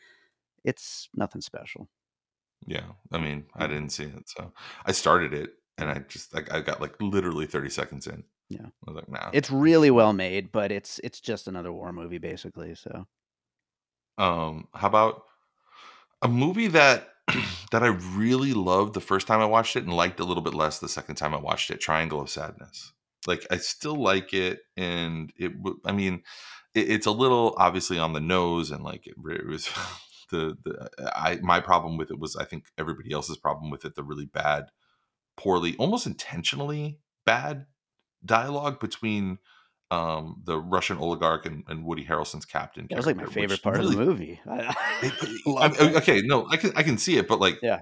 [0.64, 1.88] it's nothing special.
[2.66, 4.52] yeah i mean i didn't see it so
[4.86, 8.66] i started it and i just like i got like literally 30 seconds in Yeah.
[8.66, 12.18] i was like nah It's really well made, but it's it's just another war movie
[12.18, 12.74] basically.
[12.74, 13.06] So
[14.16, 15.22] Um, how about
[16.22, 17.08] a movie that
[17.72, 20.54] that I really loved the first time I watched it and liked a little bit
[20.54, 21.80] less the second time I watched it?
[21.80, 22.92] Triangle of Sadness.
[23.28, 25.52] Like I still like it, and it.
[25.84, 26.22] I mean,
[26.74, 29.68] it, it's a little obviously on the nose, and like it, it was
[30.30, 33.94] the the I my problem with it was I think everybody else's problem with it
[33.94, 34.70] the really bad,
[35.36, 37.66] poorly, almost intentionally bad
[38.24, 39.38] dialogue between
[39.90, 42.86] um the Russian oligarch and, and Woody Harrelson's captain.
[42.90, 44.40] that was like my favorite part really- of the movie.
[44.46, 45.42] I, I it-
[45.80, 47.80] I mean, okay, no, I can I can see it, but like, Yeah.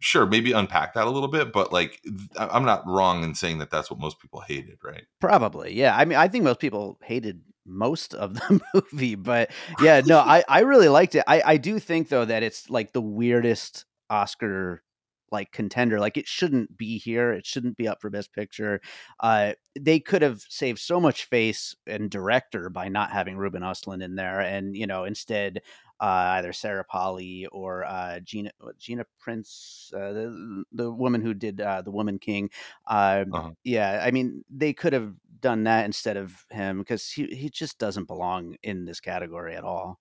[0.00, 1.52] Sure, maybe unpack that a little bit.
[1.52, 2.00] But like,
[2.36, 5.04] I'm not wrong in saying that that's what most people hated, right?
[5.20, 5.96] Probably, yeah.
[5.96, 10.44] I mean, I think most people hated most of the movie, but yeah, no, I
[10.48, 11.24] I really liked it.
[11.26, 14.82] I I do think though that it's like the weirdest Oscar
[15.30, 15.98] like contender.
[16.00, 17.32] Like it shouldn't be here.
[17.32, 18.80] It shouldn't be up for best picture.
[19.20, 24.02] Uh they could have saved so much face and director by not having Ruben Östlund
[24.02, 25.60] in there and you know, instead
[26.00, 31.60] uh either Sarah Polley or uh Gina Gina Prince, uh, the the woman who did
[31.60, 32.50] uh The Woman King.
[32.86, 33.54] Uh Uh-huh.
[33.64, 37.78] yeah, I mean, they could have done that instead of him because he he just
[37.78, 40.00] doesn't belong in this category at all.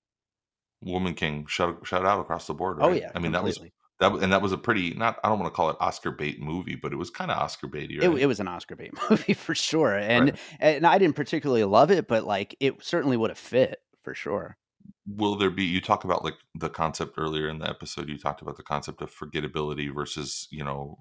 [0.82, 2.78] Woman King, shout shout out across the board.
[2.80, 3.74] Oh yeah, I mean that was completely.
[4.00, 5.20] That, and that was a pretty not.
[5.24, 7.68] I don't want to call it Oscar bait movie, but it was kind of Oscar
[7.68, 8.20] baity, It, right?
[8.20, 10.40] it was an Oscar bait movie for sure, and Right.
[10.60, 14.58] and I didn't particularly love it, but like it certainly would have fit for sure.
[15.06, 15.64] Will there be?
[15.66, 18.10] You talk about like the concept earlier in the episode.
[18.10, 21.00] You talked about the concept of forgettability versus you know,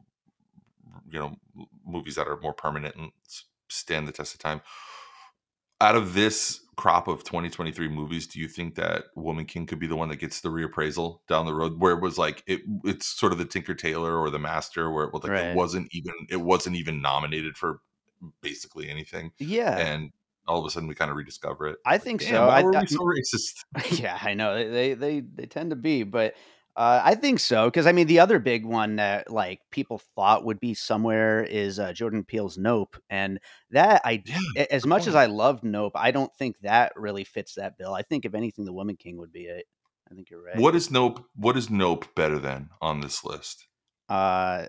[1.09, 1.37] you know,
[1.85, 3.13] movies that are more permanent and
[3.69, 4.61] stand the test of time.
[5.83, 9.87] Out of this crop of 2023 movies, do you think that Woman King could be
[9.87, 13.07] the one that gets the reappraisal down the road, where it was like it, it's
[13.07, 15.45] sort of the Tinker Tailor or the Master, where it was like Right.
[15.49, 17.81] it wasn't even it wasn't even nominated for
[18.41, 20.11] basically anything, Yeah, and
[20.49, 21.79] all of a sudden we kind of rediscover it.
[21.85, 22.49] I Like, think so.
[22.49, 23.65] I- I- so racist?
[24.01, 26.35] yeah, I know they they, they tend to be, but
[26.75, 30.45] uh, I think so because I mean the other big one that like people thought
[30.45, 35.15] would be somewhere is uh, Jordan Peele's Nope, and that I Yeah, as much as.
[35.15, 37.95] I loved Nope, I don't think that really fits that bill.
[37.95, 39.67] I think if anything, The Woman King would be it.
[40.11, 40.59] I think you're right.
[40.59, 41.25] What is Nope?
[41.37, 43.67] What is Nope better than on this list?
[44.09, 44.67] Uh,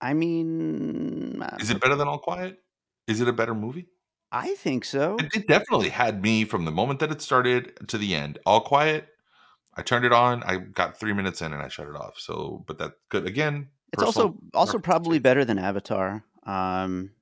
[0.00, 2.58] I mean, uh, Is it better than All Quiet?
[3.06, 3.88] Is it a better movie?
[4.30, 5.16] I think so.
[5.18, 8.38] It, it definitely had me from the moment that it started to the end.
[8.44, 9.08] All quiet.
[9.78, 10.42] I turned it on.
[10.42, 12.18] I got three minutes in and I shut it off.
[12.18, 13.26] So, but that's good.
[13.26, 16.24] Again, It's also also probably better than Avatar.
[16.44, 17.12] Um,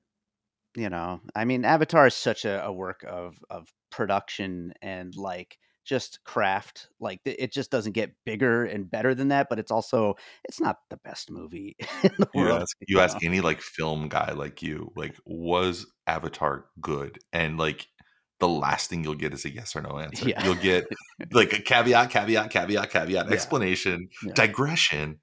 [0.75, 5.57] you know, I mean, Avatar is such a, a work of of production and like
[5.85, 6.89] just craft.
[6.99, 9.47] Like it just doesn't get bigger and better than that.
[9.49, 12.61] But it's also it's not the best movie in the You world.
[12.61, 17.19] ask you ask any like film guy like you, like, was Avatar good?
[17.33, 17.87] And like
[18.39, 20.29] the last thing you'll get is a yes or no answer.
[20.29, 20.43] Yeah.
[20.45, 20.87] You'll get
[21.31, 23.33] like a caveat, caveat, caveat, caveat, Yeah.
[23.33, 24.33] explanation, Yeah.
[24.33, 25.19] digression,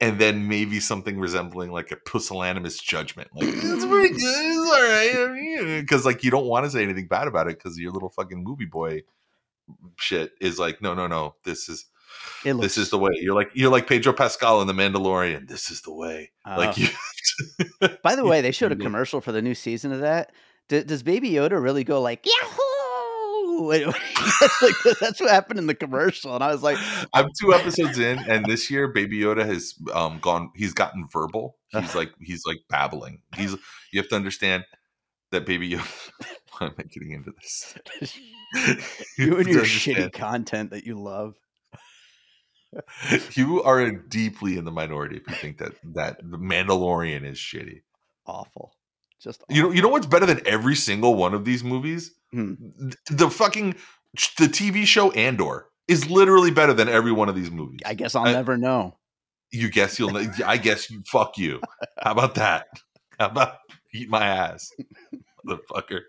[0.00, 3.30] and then maybe something resembling like a pusillanimous judgment.
[3.34, 5.80] Like it's pretty good, it's all right.
[5.80, 8.42] Because like you don't want to say anything bad about it because your little fucking
[8.44, 9.02] movie boy
[9.96, 11.34] shit is like, no, no, no.
[11.44, 11.86] This is
[12.44, 13.10] looks, this is the way.
[13.20, 15.48] You're like you're like Pedro Pascal in The Mandalorian.
[15.48, 16.30] This is the way.
[16.46, 16.82] like Oh.
[16.82, 20.32] you By the way, they showed a commercial for the new season of that.
[20.68, 22.62] D- does Baby Yoda really go like Yahoo?
[23.60, 26.78] When- when he gets, like, that's what happened in the commercial, and I was like,
[27.12, 30.50] I'm two episodes in, and this year Baby Yoda has um gone.
[30.54, 31.56] He's gotten verbal.
[31.70, 33.20] He's like he's like babbling.
[33.36, 33.56] He's
[33.92, 34.64] you have to understand
[35.32, 36.10] that Baby Yoda.
[36.58, 37.74] Why am I getting into this?
[39.18, 41.34] you have and your understand, shitty content that you love.
[43.32, 47.80] You are deeply in the minority if you think that that the Mandalorian is shitty.
[48.26, 48.76] Awful,
[49.22, 52.12] just You know, you know what's better than every single one of these movies?
[52.32, 52.54] Hmm.
[52.80, 53.74] Th- The fucking
[54.38, 57.80] the TV show Andor is literally better than every one of these movies.
[57.86, 58.96] I guess I'll I- never know.
[59.50, 60.10] You guess you'll.
[60.10, 61.02] know- I guess you.
[61.06, 61.60] Fuck you.
[62.02, 62.66] How about that?
[63.18, 63.56] How about
[63.94, 64.70] eat my ass,
[65.46, 66.00] motherfucker?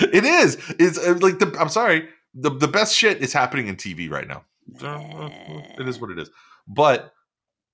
[0.00, 0.56] It is.
[0.78, 1.54] It's uh, like the.
[1.60, 2.08] I'm sorry.
[2.34, 4.44] The the best shit is happening in TV right now.
[5.78, 6.30] It is what it is.
[6.66, 7.12] But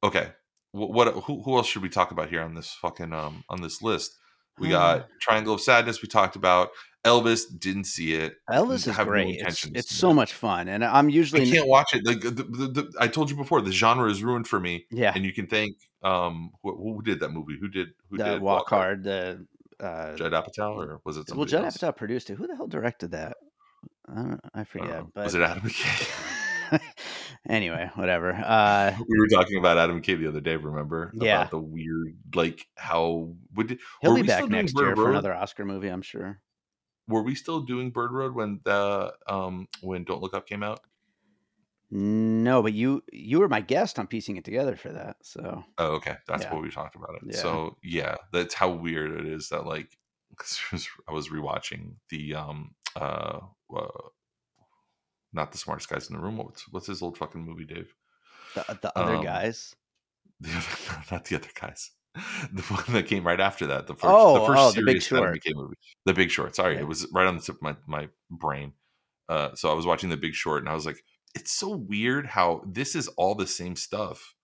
[0.03, 0.33] okay,
[0.73, 3.63] what, what who, who else should we talk about here on this fucking um on
[3.63, 4.17] this list?
[4.59, 6.03] We got Triangle of Sadness.
[6.03, 6.69] We talked about
[7.05, 7.45] Elvis.
[7.59, 8.35] Didn't see it.
[8.51, 9.41] Elvis is have no great.
[9.41, 12.05] It's, it's so much fun, and I'm usually I can't watch it.
[12.05, 14.85] Like the, the, the, I told you before, the genre is ruined for me.
[14.91, 15.13] yeah.
[15.15, 17.57] and you can thank um who, who did that movie?
[17.59, 19.47] Who did who The did Walk Hard, the
[19.81, 21.79] uh, Judd Apatow, or was it well, Judd else?
[21.79, 22.35] Apatow produced it.
[22.35, 23.39] Who the hell directed that?
[24.07, 24.89] I, don't, I forget.
[24.89, 25.11] know.
[25.15, 26.13] But was it Adam McKay?
[27.49, 28.33] anyway, whatever.
[28.33, 30.57] Uh, we were talking about Adam McKay the other day.
[30.57, 31.13] Remember?
[31.15, 31.41] Yeah.
[31.41, 35.11] About the weird, like how would he'll be we back next Bird year for Road?
[35.11, 36.41] another Oscar movie, I'm sure.
[37.09, 40.81] Were we still doing Bird Road when the um when Don't Look Up came out?
[41.93, 45.17] No, but you you were my guest on piecing it together for that.
[45.23, 46.55] So Oh, okay, that's Yeah.
[46.55, 47.23] what we talked about it.
[47.27, 47.37] Yeah.
[47.37, 49.99] So yeah, that's how weird it is that like
[51.09, 53.41] I was rewatching the um uh,
[53.75, 53.89] uh
[55.33, 56.37] not the smartest guys in the room.
[56.39, 57.95] What's what's his old fucking movie, Dave?
[58.55, 59.75] the the other Um, guys.
[60.41, 61.91] The other, not the other guys.
[62.53, 63.87] The one that came right after that.
[63.87, 65.39] The first, Oh, the first oh, The Big serious.
[65.39, 65.77] McKay movie.
[66.07, 66.57] The Big Short.
[66.57, 66.81] Sorry, Yeah.
[66.81, 68.73] it was right on the tip of my, my brain.
[69.29, 72.27] Uh, so I was watching The Big Short and I was like, it's so weird
[72.27, 74.35] how this is all the same stuff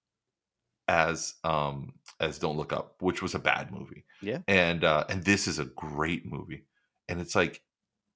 [0.88, 4.04] as um as Don't Look Up, which was a bad movie.
[4.22, 4.38] Yeah.
[4.46, 6.66] And uh and this is a great movie.
[7.08, 7.62] And it's like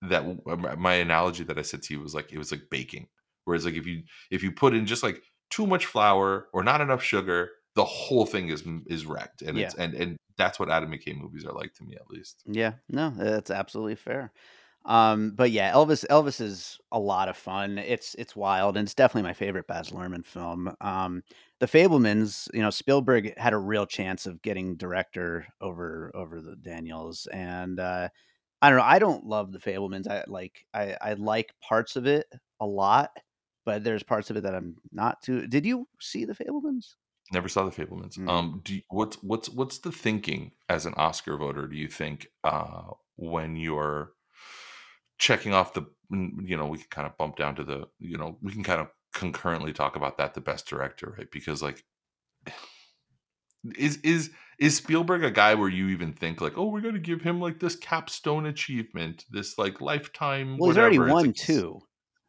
[0.02, 3.08] that my analogy that I said to you was like it was like baking.
[3.44, 6.80] Whereas like if you if you put in just like too much flour or not
[6.80, 9.42] enough sugar, the whole thing is is wrecked.
[9.42, 12.42] And it's and and that's what Adam McKay movies are like to me at least.
[12.46, 14.32] Yeah, no, that's absolutely fair.
[14.86, 17.76] Um, but yeah, Elvis Elvis is a lot of fun.
[17.76, 20.74] It's it's wild and it's definitely my favorite Baz Luhrmann film.
[20.80, 21.22] Um,
[21.58, 26.56] the Fabelmans, you know, Spielberg had a real chance of getting director over over the
[26.56, 28.08] Daniels, and uh,
[28.62, 28.84] I don't know.
[28.84, 30.06] I don't love the Fabelmans.
[30.08, 32.26] I like I I like parts of it
[32.60, 33.10] a lot,
[33.64, 35.46] but there's parts of it that I'm not too.
[35.46, 36.94] Did you see the Fabelmans?
[37.32, 38.18] Never saw the Fabelmans.
[38.18, 38.28] Mm.
[38.28, 41.66] Um, do you, what's what's what's the thinking as an Oscar voter?
[41.66, 44.12] Do you think uh, when you're
[45.18, 48.38] checking off the, you know, we can kind of bump down to the, you know,
[48.42, 51.30] we can kind of concurrently talk about that the best director, right?
[51.30, 51.84] Because like,
[53.76, 57.00] is is is Spielberg a guy where you even think like, oh, we're going to
[57.00, 60.56] give him like this capstone achievement, this like lifetime?
[60.58, 61.14] Well, he's already whatever.
[61.14, 61.80] Won like, two.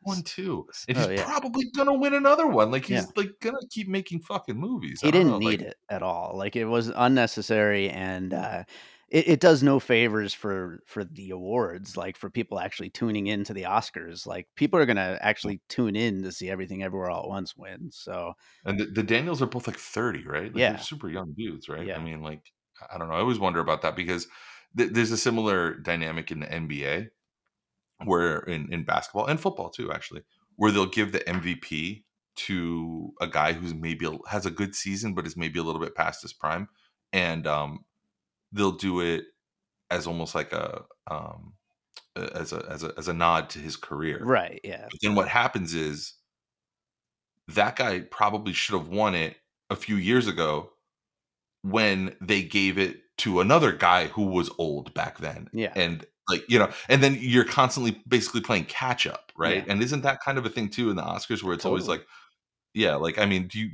[0.04, 1.26] One two, and Oh, he's yeah.
[1.26, 2.72] probably gonna win another one.
[2.72, 3.12] Like he's Yeah.
[3.15, 5.00] like gonna keep making fucking movies.
[5.00, 8.63] he didn't know, need like- it at all like it was unnecessary and uh
[9.12, 13.54] it, it does no favors for for the awards like for people actually tuning into
[13.54, 17.30] the oscars like people are gonna actually tune in to see everything everywhere all at
[17.30, 18.34] once win so
[18.65, 20.43] And the, the Daniels are both like 30, right?
[20.45, 20.71] Like Yeah.
[20.71, 21.86] They're super young dudes, right?
[21.86, 21.97] Yeah.
[21.97, 22.52] I mean, like,
[22.91, 23.15] I don't know.
[23.15, 24.28] I always wonder about that because
[24.78, 27.10] th- there's a similar dynamic in the NBA
[28.06, 30.24] where in, in basketball and football too, actually,
[30.56, 32.04] where they'll give the MVP
[32.36, 35.82] to a guy who's maybe a- has a good season, but is maybe a little
[35.82, 36.67] bit past his prime.
[37.13, 37.84] And um,
[38.51, 39.25] they'll do it
[39.89, 41.53] as almost like a, um,
[42.15, 44.19] as a, as a, as a nod to his career.
[44.23, 46.13] right yeah But then what happens is
[47.47, 49.37] that guy probably should have won it
[49.69, 50.71] a few years ago
[51.63, 55.47] when they gave it to another guy who was old back then.
[55.53, 55.71] Yeah.
[55.75, 59.71] And like you know and then you're constantly basically playing catch up right Yeah.
[59.73, 62.05] and isn't that kind of a thing too in the oscars where it's always like
[62.73, 63.69] yeah like i mean do you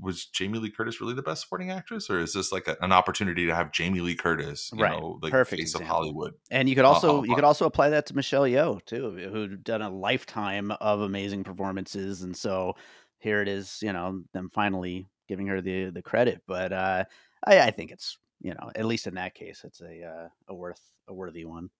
[0.00, 2.92] was jamie lee curtis really the best supporting actress or is this like a, an
[2.92, 4.86] opportunity to have jamie lee curtis you Right.
[4.86, 7.90] know like Perfect face of hollywood And you could also uh, you could also apply
[7.90, 12.74] that to Michelle Yeoh too, who'd done a lifetime of amazing performances, and so
[13.18, 16.42] here it is, you know, them finally giving her the the credit.
[16.46, 17.04] But uh,
[17.46, 20.54] I, I think it's you know at least in that case, it's a uh, a
[20.54, 21.70] worth a worthy one.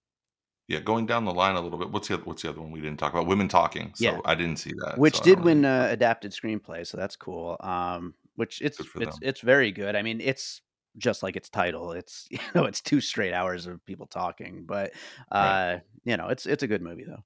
[0.70, 2.70] Yeah going down the line a little bit what's the other, what's the other one
[2.70, 4.20] we didn't talk about women talking so Yeah.
[4.24, 7.56] i didn't see that which so did win really- uh, adapted screenplay, so that's cool.
[7.60, 9.10] Um, which it's it's them.
[9.20, 9.94] it's very good.
[9.96, 10.62] I mean, it's
[10.96, 11.92] just like its title.
[11.92, 14.92] It's you know it's two straight hours of people talking, but
[15.30, 17.22] uh, you know it's it's a good movie though.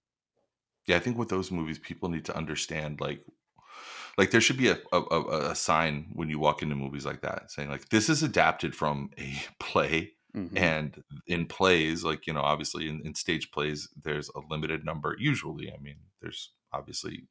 [0.88, 3.20] yeah i think with those movies people need to understand like
[4.18, 7.50] like there should be a, a, a sign when you walk into movies like that
[7.52, 9.28] saying like this is adapted from a
[9.60, 10.56] play Mhm.
[10.56, 15.16] and in plays like you know obviously in, in stage plays there's a limited number
[15.18, 17.26] usually i mean there's obviously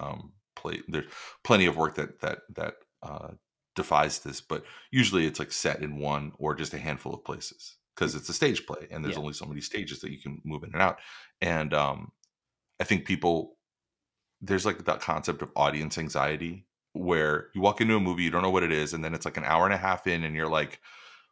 [0.00, 1.12] um play there's
[1.44, 3.30] plenty of work that that that uh
[3.74, 7.76] defies this but usually it's like set in one or just a handful of places
[7.94, 9.18] because it's a stage play and there's Yeah.
[9.18, 10.98] only so many stages that you can move in and out
[11.40, 12.12] and um
[12.80, 13.58] i think people
[14.40, 18.42] there's like that concept of audience anxiety where you walk into a movie you don't
[18.42, 20.34] know what it is and then it's like an hour and a half in and
[20.34, 20.80] you're like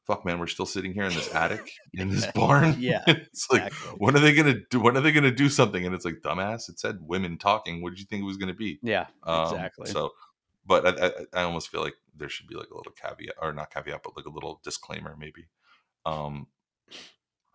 [0.09, 2.75] fuck man we're still sitting here in this attic in this barn?
[2.81, 3.99] Yeah, it's like exactly.
[3.99, 5.87] when are they gonna do when are they gonna do something?
[5.87, 7.83] And it's like dumbass it said women talking.
[7.83, 8.81] What did you think it was gonna be?
[8.83, 9.91] Yeah, um, exactly.
[9.91, 10.13] so
[10.67, 13.53] but I, I i almost feel like there should be like a little caveat or
[13.53, 15.47] not caveat but like a little disclaimer maybe.
[16.05, 16.49] Um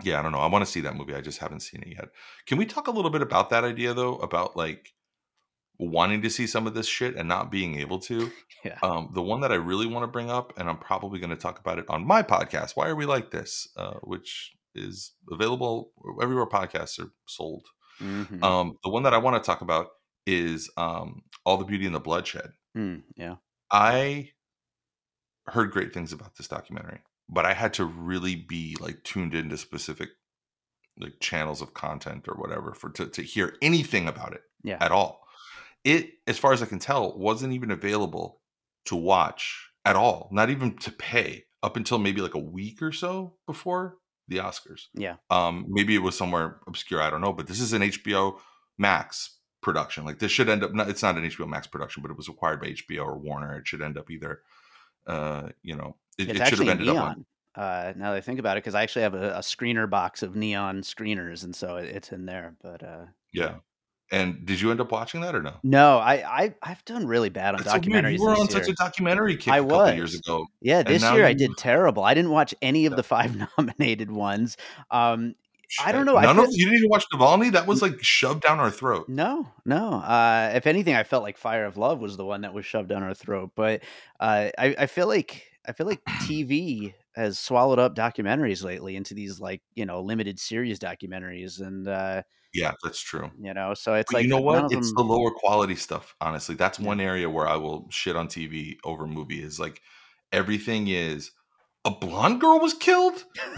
[0.04, 1.90] yeah i don't know i want to see that movie i just haven't seen it
[1.90, 2.10] yet.
[2.46, 4.94] Can we talk a little bit about that idea though about like
[5.90, 8.32] wanting to see some of this shit and not being able to
[8.66, 8.78] yeah.
[8.84, 11.36] um, the one that I really want to bring up, and I'm probably going to
[11.36, 15.92] talk about it on my podcast, Why Are We Like This, uh, which is available
[16.22, 17.66] everywhere podcasts are sold.
[18.02, 18.44] Mhm.
[18.44, 19.88] Um, the one that I want to talk about
[20.26, 22.52] is um, All the Beauty and the Bloodshed.
[22.76, 23.36] Mm, yeah.
[23.72, 24.32] I
[25.48, 29.58] heard great things about this documentary, but I had to really be like tuned into
[29.58, 30.10] specific
[31.00, 34.78] like channels of content or whatever for to, to hear anything about it Yeah.
[34.80, 35.23] at all.
[35.84, 38.42] It, as far as I can tell, wasn't even available
[38.86, 42.92] to watch at all, not even to pay up until maybe like a week or
[42.92, 44.86] so before the Oscars.
[44.94, 45.16] Yeah.
[45.30, 48.40] Um, maybe it was somewhere obscure, I don't know, but this is an HBO
[48.78, 50.06] Max production.
[50.06, 52.30] Like this should end up not, it's not an HBO Max production, but it was
[52.30, 53.58] acquired by HBO or Warner.
[53.58, 54.42] It should end up either
[55.08, 57.26] uh, you know, it, it should have actually ended up on neon.
[57.56, 60.24] Uh, now that I think about it, because I actually have a, a screener box
[60.24, 62.56] of neon screeners, and so it, it's in there.
[62.62, 63.56] But uh, yeah.
[64.14, 65.56] And did you end up watching that or no?
[65.64, 68.48] no, I, I I've done really bad on That's so documentaries You were on year.
[68.48, 70.20] such a documentary kick I a couple years was.
[70.20, 70.46] ago.
[70.62, 72.04] Yeah, this year I did terrible.
[72.04, 74.56] I didn't watch any of the five nominated ones.
[74.92, 75.34] Um,
[75.84, 77.52] I don't know, I None feel- of you didn't even watch Navalny.
[77.54, 79.10] That was like shoved down our throat.
[79.10, 79.94] No, no.
[79.94, 82.90] Uh, if anything, I felt like Fire of Love was the one that was shoved
[82.90, 83.54] down our throat.
[83.56, 83.82] But
[84.20, 89.16] uh, I, I feel like I feel like TV has swallowed up documentaries lately into
[89.16, 92.22] these like you know limited series documentaries, and uh,
[92.54, 93.32] Yeah, that's true.
[93.42, 94.72] you know, so it's But like you know what?
[94.72, 96.16] It's them- the lower quality stuff.
[96.22, 96.88] Honestly, that's Yeah.
[96.88, 99.42] one area where I will shit on TV over movie.
[99.42, 99.82] Is like
[100.32, 101.32] everything is
[101.86, 103.26] a blonde girl was killed.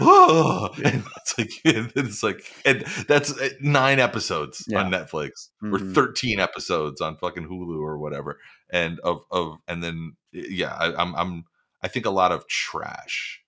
[0.84, 5.94] And it's like and it's like and that's uh, nine episodes on Netflix or Mhm.
[5.94, 8.38] thirteen episodes on fucking Hulu or whatever.
[8.70, 11.44] And of of and then yeah, I, I'm I'm
[11.82, 13.42] I think a lot of trash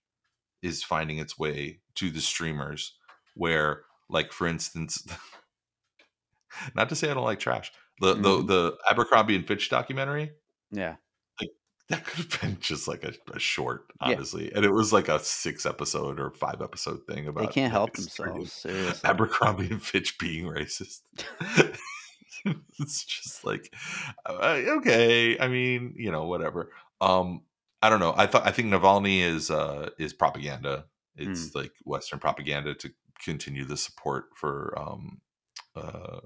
[0.62, 2.94] is finding its way to the streamers
[3.34, 5.06] where like for instance
[6.74, 7.72] not to say I don't like trash.
[8.00, 8.46] The the Mhm.
[8.46, 10.32] the Abercrombie and Fitch documentary
[10.70, 10.96] yeah,
[11.88, 14.08] that could have been just like a, a short, Yeah.
[14.16, 17.72] honestly, and it was like a six episode or five episode thing about they can't
[17.72, 18.52] help themselves.
[18.52, 19.08] Seriously.
[19.08, 21.00] Abercrombie and Fitch being racist.
[22.78, 23.72] it's just like
[24.28, 26.70] okay, I mean, you know, whatever.
[27.00, 27.42] Um,
[27.82, 28.14] I don't know.
[28.16, 30.86] I thought I think Navalny is uh is propaganda.
[31.16, 31.58] It's Hmm.
[31.58, 32.90] like Western propaganda to
[33.24, 35.20] continue the support for um
[35.76, 36.20] uh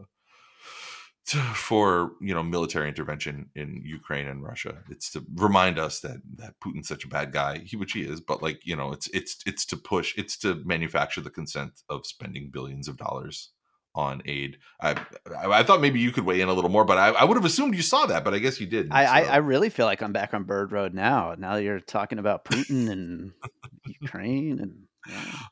[1.27, 4.83] to, for you know military intervention in Ukraine and Russia.
[4.91, 8.21] It's to remind us that that Putin's such a bad guy, he which he is,
[8.21, 12.07] but like you know, it's it's it's to push, it's to manufacture the consent of
[12.07, 13.51] spending billions of dollars
[13.95, 14.57] on aid.
[14.81, 14.93] I
[15.37, 17.37] I, I thought maybe you could weigh in a little more, but I, I would
[17.37, 18.93] have assumed you saw that, but I guess you didn't.
[18.93, 19.31] I, I, so.
[19.31, 21.35] I really feel like I'm back on Bird Road now.
[21.39, 23.33] Now that you're talking about Putin and
[24.01, 24.85] Ukraine and.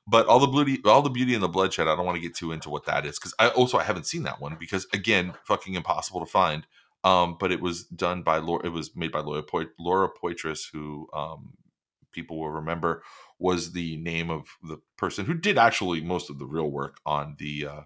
[0.07, 2.35] But all the beauty all the beauty and the bloodshed i don't want to get
[2.37, 5.35] too into what that is because i also i haven't seen that one because again
[5.47, 6.67] fucking impossible to find
[7.05, 10.67] um but it was done by laura it was made by laura, Poit- laura poitras
[10.73, 11.55] who um
[12.13, 13.03] people will remember
[13.39, 17.37] was the name of the person who did actually most of the real work on
[17.39, 17.81] the uh,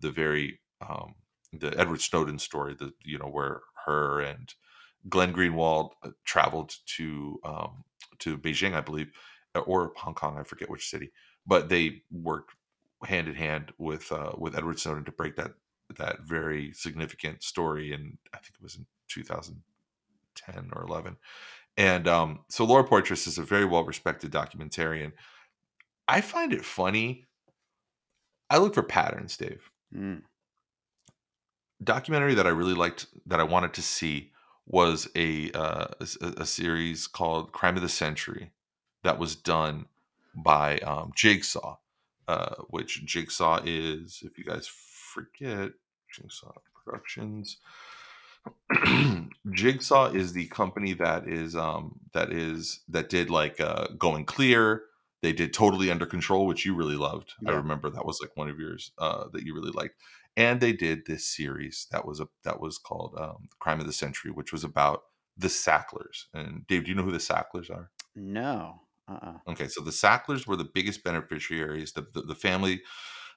[0.00, 1.14] the very um,
[1.52, 2.74] the Edward Snowden story.
[2.78, 4.52] The you know where her and
[5.08, 7.84] Glenn Greenwald uh, traveled to um,
[8.20, 9.10] to Beijing, I believe,
[9.58, 11.10] or Hong Kong, I forget which city,
[11.46, 12.54] but they worked
[13.04, 15.52] hand in hand with uh, with Edward Snowden to break that
[15.96, 17.92] that very significant story.
[17.92, 21.16] And I think it was in 2010 or 11.
[21.76, 25.12] And um, so Laura Poitras is a very well respected documentarian.
[26.06, 27.26] I find it funny.
[28.48, 29.70] I look for patterns, Dave.
[29.94, 30.22] Mm.
[31.82, 34.32] Documentary that I really liked that I wanted to see
[34.66, 38.50] was a, uh, a, a series called Crime of the Century
[39.02, 39.86] that was done
[40.34, 41.76] by um, Jigsaw,
[42.28, 45.70] uh, which Jigsaw is, if you guys forget,
[46.12, 46.52] Jigsaw
[46.84, 47.58] Productions.
[49.52, 54.82] Jigsaw is the company that is um that is that did like uh Going Clear.
[55.22, 57.34] They did Totally Under Control, which you really loved.
[57.46, 59.96] I remember that was like one of yours uh that you really liked.
[60.36, 63.92] And they did this series that was a that was called um Crime of the
[63.92, 65.02] Century, which was about
[65.36, 66.26] the Sacklers.
[66.32, 67.90] And Dave, do you know who the Sacklers are?
[68.14, 68.82] No.
[69.10, 69.38] Uh-uh.
[69.48, 72.82] Okay, so the Sacklers were the biggest beneficiaries, the, the, the family,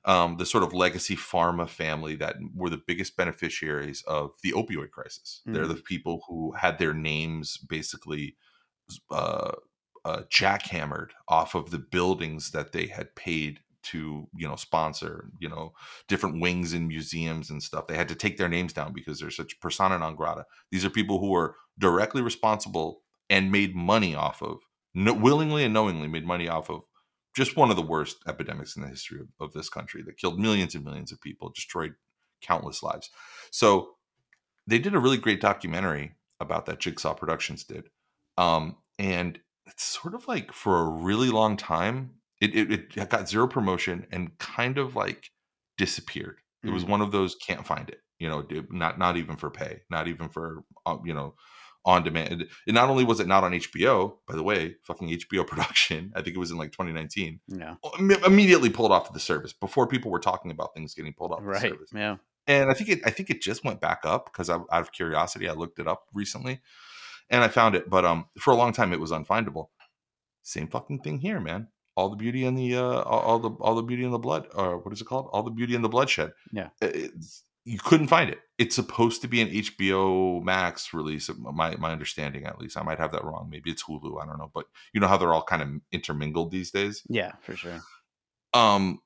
[0.05, 4.91] um, the sort of legacy pharma family that were the biggest beneficiaries of the opioid
[4.91, 5.41] crisis.
[5.45, 8.35] They're the people who had their names basically
[9.09, 9.53] uh,
[10.05, 15.49] uh, jackhammered off of the buildings that they had paid to, you know, sponsor, you
[15.49, 15.73] know,
[16.07, 17.87] different wings in museums and stuff.
[17.87, 20.45] They had to take their names down because they're such persona non grata.
[20.71, 24.59] These are people who were directly responsible and made money off of
[24.93, 26.81] no, willingly and knowingly made money off of
[27.35, 30.39] just one of the worst epidemics in the history of, of this country that killed
[30.39, 31.95] millions and millions of people, destroyed
[32.41, 33.09] countless lives.
[33.51, 33.95] So
[34.67, 37.89] they did a really great documentary about that Jigsaw Productions did,
[38.37, 43.29] um, and it's sort of like for a really long time, it, it, it got
[43.29, 45.31] zero promotion and kind of like
[45.77, 46.39] disappeared.
[46.63, 46.89] It was Mm.
[46.89, 50.29] one of those can't find it, you know, not not even for pay, not even
[50.29, 51.35] for uh, you know
[51.85, 52.45] on demand.
[52.67, 56.11] And not only was it not on HBO, by the way, fucking HBO production.
[56.15, 57.39] I think it was in like 2019.
[57.47, 57.75] Yeah.
[58.25, 61.39] Immediately pulled off of the service before people were talking about things getting pulled off
[61.41, 61.61] the Right.
[61.61, 61.89] service.
[61.93, 62.17] Yeah.
[62.47, 65.47] And I think it I think it just went back up because out of curiosity,
[65.47, 66.59] I looked it up recently,
[67.29, 67.89] and I found it.
[67.89, 69.67] But um, for a long time, it was unfindable.
[70.41, 71.69] Same fucking thing here, man.
[71.95, 74.47] All the beauty and the uh, all, all the all the beauty and the blood,
[74.55, 75.29] or what is it called?
[75.31, 76.33] All the beauty and the bloodshed.
[76.51, 76.69] Yeah.
[76.81, 78.39] It's- you couldn't find it.
[78.57, 81.29] It's supposed to be an HBO Max release.
[81.37, 83.47] My my understanding, at least, I might have that wrong.
[83.49, 84.21] Maybe it's Hulu.
[84.21, 84.51] I don't know.
[84.53, 87.81] But you know how they're all kind of intermingled these days Yeah, for sure.
[88.53, 88.99] um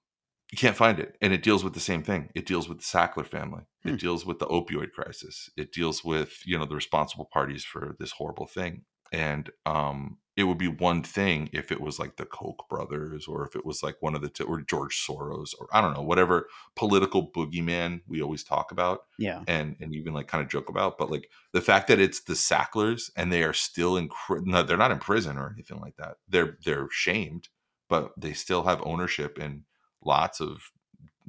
[0.51, 2.83] you can't find it and it deals with the same thing it deals with the
[2.83, 3.89] sackler family Hmm.
[3.89, 7.95] it deals with the opioid crisis it deals with you know the responsible parties for
[7.99, 12.25] this horrible thing and um it would be one thing if it was like the
[12.25, 15.67] koch brothers or if it was like one of the t- or george soros or
[15.73, 19.41] i don't know whatever political boogeyman we always talk about Yeah.
[19.47, 22.35] and and even like kind of joke about but like the fact that it's the
[22.35, 25.95] sacklers and they are still in cr- no they're not in prison or anything like
[25.97, 26.17] that.
[26.29, 27.49] They're they're shamed
[27.89, 29.63] but they still have ownership and
[30.03, 30.71] lots of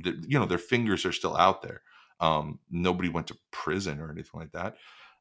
[0.04, 1.80] you know their fingers are still out there.
[2.20, 4.76] Um nobody went to prison or anything like that.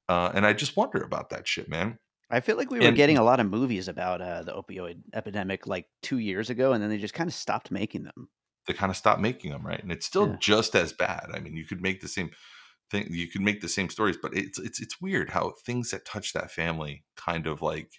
[0.10, 2.00] Uh and i just wonder about that shit man
[2.30, 5.02] I feel like we were And- getting a lot of movies about uh, the opioid
[5.14, 8.30] epidemic like two years ago, and then they just kind of stopped making them.
[8.68, 10.36] they kind of stopped making them right and it's still Yeah.
[10.42, 12.32] just as bad i mean you could make the same
[12.92, 16.04] thing you could make the same stories but it's it's it's weird how things that
[16.06, 17.90] touch that family kind of like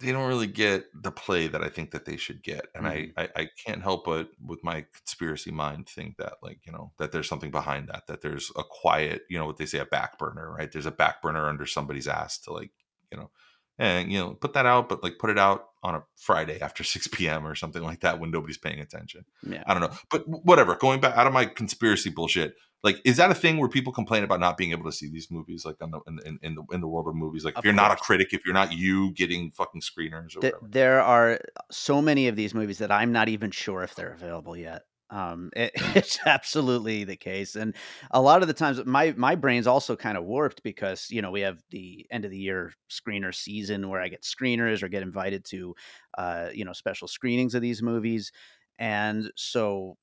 [0.00, 2.96] they don't really get the play that i think that they should get and I,
[2.96, 3.20] mm-hmm.
[3.20, 7.12] I i can't help but with my conspiracy mind think that like you know that
[7.12, 10.18] there's something behind that that there's a quiet you know what they say a back
[10.18, 12.72] burner right there's a back burner under somebody's ass to like
[13.10, 13.30] you know
[13.78, 16.84] and you know put that out but like put it out on a friday after
[16.84, 19.62] 6 p.m or something like that when nobody's paying attention Yeah.
[19.66, 20.74] I don't know, but whatever.
[20.76, 22.54] Going back out of my conspiracy bullshit,
[22.86, 25.30] like, is that a thing where people complain about not being able to see these
[25.30, 27.44] movies, like on the in, in, in the in the world of movies?
[27.44, 30.42] Like, if Of you're not a critic, if you're not you getting fucking screeners or
[30.42, 33.94] Th- whatever, there are so many of these movies that I'm not even sure if
[33.94, 34.82] they're available yet.
[35.08, 37.74] Um, it, it's absolutely the case, and
[38.10, 41.30] a lot of the times my my brain's also kind of warped because you know
[41.30, 45.02] we have the end of the year screener season where I get screeners or get
[45.02, 45.74] invited to,
[46.18, 48.30] uh, you know, special screenings of these movies,
[48.78, 49.96] and so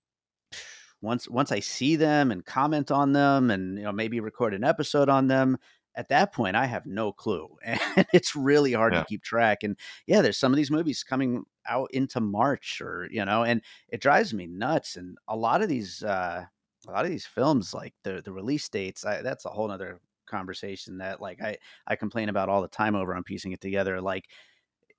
[1.04, 4.64] once once I see them and comment on them and you know maybe record an
[4.64, 5.58] episode on them,
[5.96, 7.80] at that point I have no clue, and
[8.14, 9.02] it's really hard Yeah.
[9.02, 9.64] to keep track.
[9.64, 9.78] And
[10.08, 14.02] yeah, there's some of these movies coming out into March or you know, and it
[14.02, 14.96] drives me nuts.
[14.96, 16.46] And a lot of these uh,
[16.88, 20.00] a lot of these films, like the the release dates, I, that's a whole nother
[20.26, 24.02] conversation that like I I complain about all the time over on piecing it together.
[24.02, 24.26] Like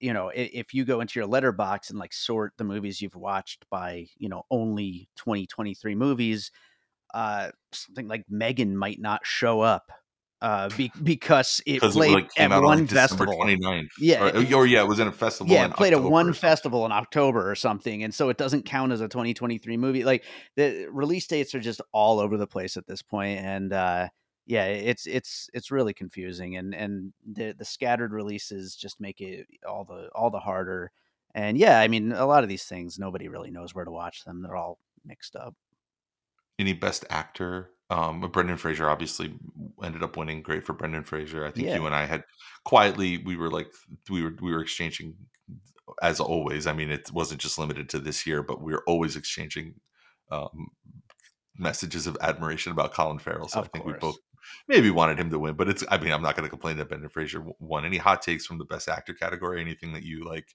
[0.01, 3.65] you know, if you go into your Letterboxd and like sort the movies you've watched
[3.71, 6.51] by, you know, only 2023 movies,
[7.15, 9.91] uh, something like Megan might not show up
[10.45, 13.35] uh, be, because it played it, like, at one on, like, festival.
[13.35, 13.89] 29th.
[13.99, 15.53] Yeah, or, or, yeah, it was in a festival.
[15.53, 18.67] Yeah, it played October at one festival in October or something, and so it doesn't
[18.67, 20.05] count as a 2023 movie.
[20.05, 20.25] Like
[20.57, 24.09] the release dates are just all over the place at this point, and uh,
[24.47, 29.47] yeah, it's it's it's really confusing, and and the the scattered releases just make it
[29.67, 30.91] all the all the harder.
[31.35, 34.25] And yeah, I mean, a lot of these things nobody really knows where to watch
[34.25, 35.55] them; they're all mixed up.
[36.59, 37.71] Any best actor?
[37.91, 39.35] Um, Brendan Fraser obviously
[39.83, 40.43] ended up winning.
[40.43, 41.47] Great for Brendan Fraser.
[41.47, 41.77] I think yeah.
[41.77, 42.25] you and I had
[42.65, 43.69] quietly we were like
[44.11, 45.15] we were we were exchanging
[46.03, 46.67] as always.
[46.67, 49.75] I mean, it wasn't just limited to this year, but we were always exchanging
[50.31, 50.69] um,
[51.59, 53.49] messages of admiration about Colin Farrell.
[53.49, 53.95] So of I think course.
[53.95, 54.17] we both
[54.69, 55.85] maybe wanted him to win, but it's.
[55.91, 57.85] I mean, I'm not going to complain that Brendan Fraser won.
[57.85, 59.61] Any hot takes from the best actor category?
[59.61, 60.55] Anything that you like?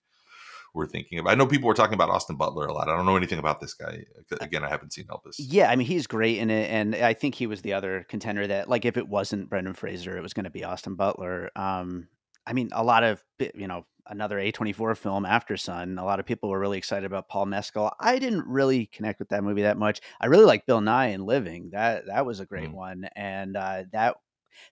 [0.75, 1.25] Were thinking of.
[1.25, 2.89] I know people were talking about Austin Butler a lot.
[2.89, 4.03] I don't know anything about this guy.
[4.39, 5.33] Again, I haven't seen Elvis.
[5.39, 8.45] Yeah, I mean he's great in it, and I think he was the other contender
[8.45, 11.49] that, like, if it wasn't Brendan Fraser, it was going to be Austin Butler.
[11.55, 12.07] Um,
[12.45, 13.23] I mean, a lot of
[13.55, 15.97] you know another A24 film, after Sun.
[15.97, 17.91] A lot of people were really excited about Paul Mescal.
[17.99, 20.01] I didn't really connect with that movie that much.
[20.19, 21.69] I really like Bill Nighy and Living.
[21.71, 22.73] That that was a great mm.
[22.73, 24.17] one, and uh, that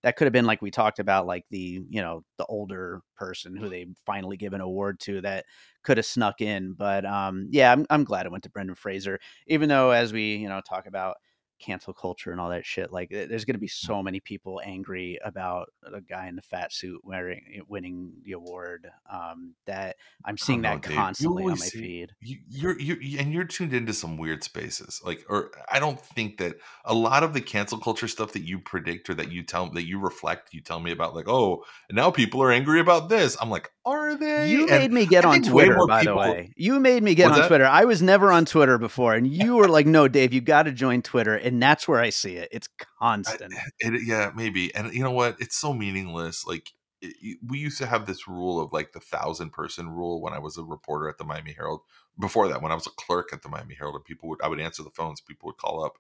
[0.04, 3.56] that could have been like we talked about, like the you know the older person
[3.56, 5.46] who they finally give an award to that
[5.84, 6.74] could have snuck in.
[6.74, 10.36] But um, yeah, I'm I'm glad it went to Brendan Fraser, even though as we
[10.36, 11.18] you know talk about
[11.60, 12.92] cancel culture and all that shit.
[12.92, 16.74] Like, there's going to be so many people angry about a guy in the fat
[16.74, 18.90] suit wearing eh, winning the award.
[19.12, 22.12] Um, that I'm seeing that know, constantly on my see, feed.
[22.22, 25.02] You, you're you and you're tuned into some weird spaces.
[25.04, 26.56] Like, or I don't think that
[26.86, 29.88] a lot of the cancel culture stuff that you predict or that you tell that
[29.88, 33.38] you reflect, you tell me about, like, oh, now people are angry about this.
[33.42, 34.52] I'm like, are they?
[34.52, 36.16] You and made me get on Twitter, by people...
[36.16, 36.52] the way.
[36.58, 37.48] You made me get on that?
[37.48, 37.66] Twitter.
[37.66, 40.74] I was never on Twitter before, and you were like, "No, Dave, you got to
[40.74, 42.50] join Twitter." And that's where I see it.
[42.52, 42.68] It's
[43.00, 43.54] constant.
[43.56, 44.74] I, it, yeah, maybe.
[44.76, 45.38] And you know what?
[45.40, 46.46] It's so meaningless.
[46.46, 46.72] Like
[47.02, 50.40] it, we used to have this rule of like the thousand person rule when I
[50.40, 51.82] was a reporter at the Miami Herald.
[52.20, 54.48] Before that, when I was a clerk at the Miami Herald, and people would I
[54.50, 55.98] would answer the phones, people would call up,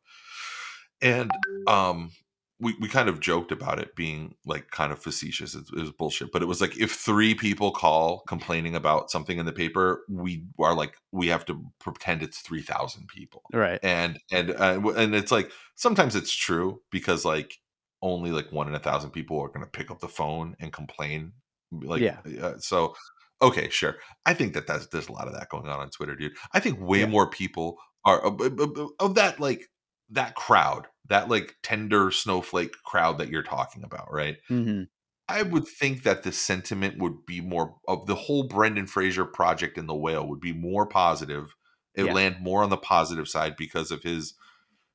[1.01, 1.31] and
[1.65, 2.11] um
[2.59, 5.53] we, we kind of joked about it being like kind of facetious.
[5.53, 9.37] It, it, was bullshit, but it was like if three people call complaining about something
[9.37, 13.79] in the paper, we are like we have to pretend it's three thousand people, right?
[13.83, 17.57] And and uh, and it's like sometimes it's true because like
[18.01, 20.73] only like one in a thousand people are going to pick up the phone and
[20.73, 21.33] complain.
[21.71, 22.95] Like yeah, uh, so
[23.41, 23.97] okay, sure.
[24.25, 26.33] I think that that's, there's a lot of that going on on Twitter, dude.
[26.53, 27.07] I think way yeah.
[27.07, 28.41] more people are of,
[28.99, 29.69] of that like
[30.09, 34.37] that crowd, that like tender snowflake crowd that you're talking about, right?
[34.49, 34.83] Mm-hmm.
[35.29, 39.77] I would think that the sentiment would be more of the whole Brendan Fraser project
[39.77, 41.53] in the whale would be more positive.
[41.95, 42.13] It yeah.
[42.13, 44.35] land more on the positive side because of his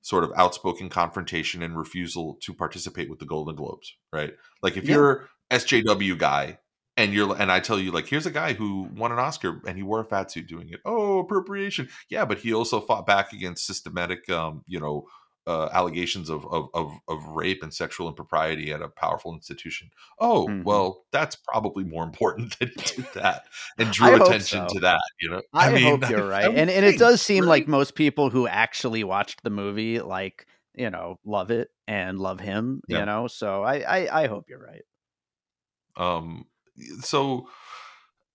[0.00, 4.32] sort of outspoken confrontation and refusal to participate with the Golden Globes, right?
[4.62, 4.94] Like if yeah.
[4.94, 6.58] you're SJW guy
[6.97, 9.76] and you're and I tell you like here's a guy who won an Oscar and
[9.76, 10.80] he wore a fat suit doing it.
[10.84, 11.88] Oh, appropriation.
[12.09, 15.07] Yeah, but he also fought back against systematic um, you know,
[15.47, 19.90] uh, allegations of, of, of of rape and sexual impropriety at a powerful institution.
[20.18, 20.62] Oh, mm-hmm.
[20.64, 23.45] well, that's probably more important than he did that
[23.78, 24.74] and drew attention so.
[24.74, 25.01] to that.
[25.20, 27.51] You know, I, I mean, hope you're right, and and it does seem right?
[27.51, 32.38] like most people who actually watched the movie like you know love it and love
[32.38, 32.82] him.
[32.86, 33.01] Yeah.
[33.01, 34.82] You know, so I, I I hope you're right.
[35.97, 36.47] Um,
[37.01, 37.49] so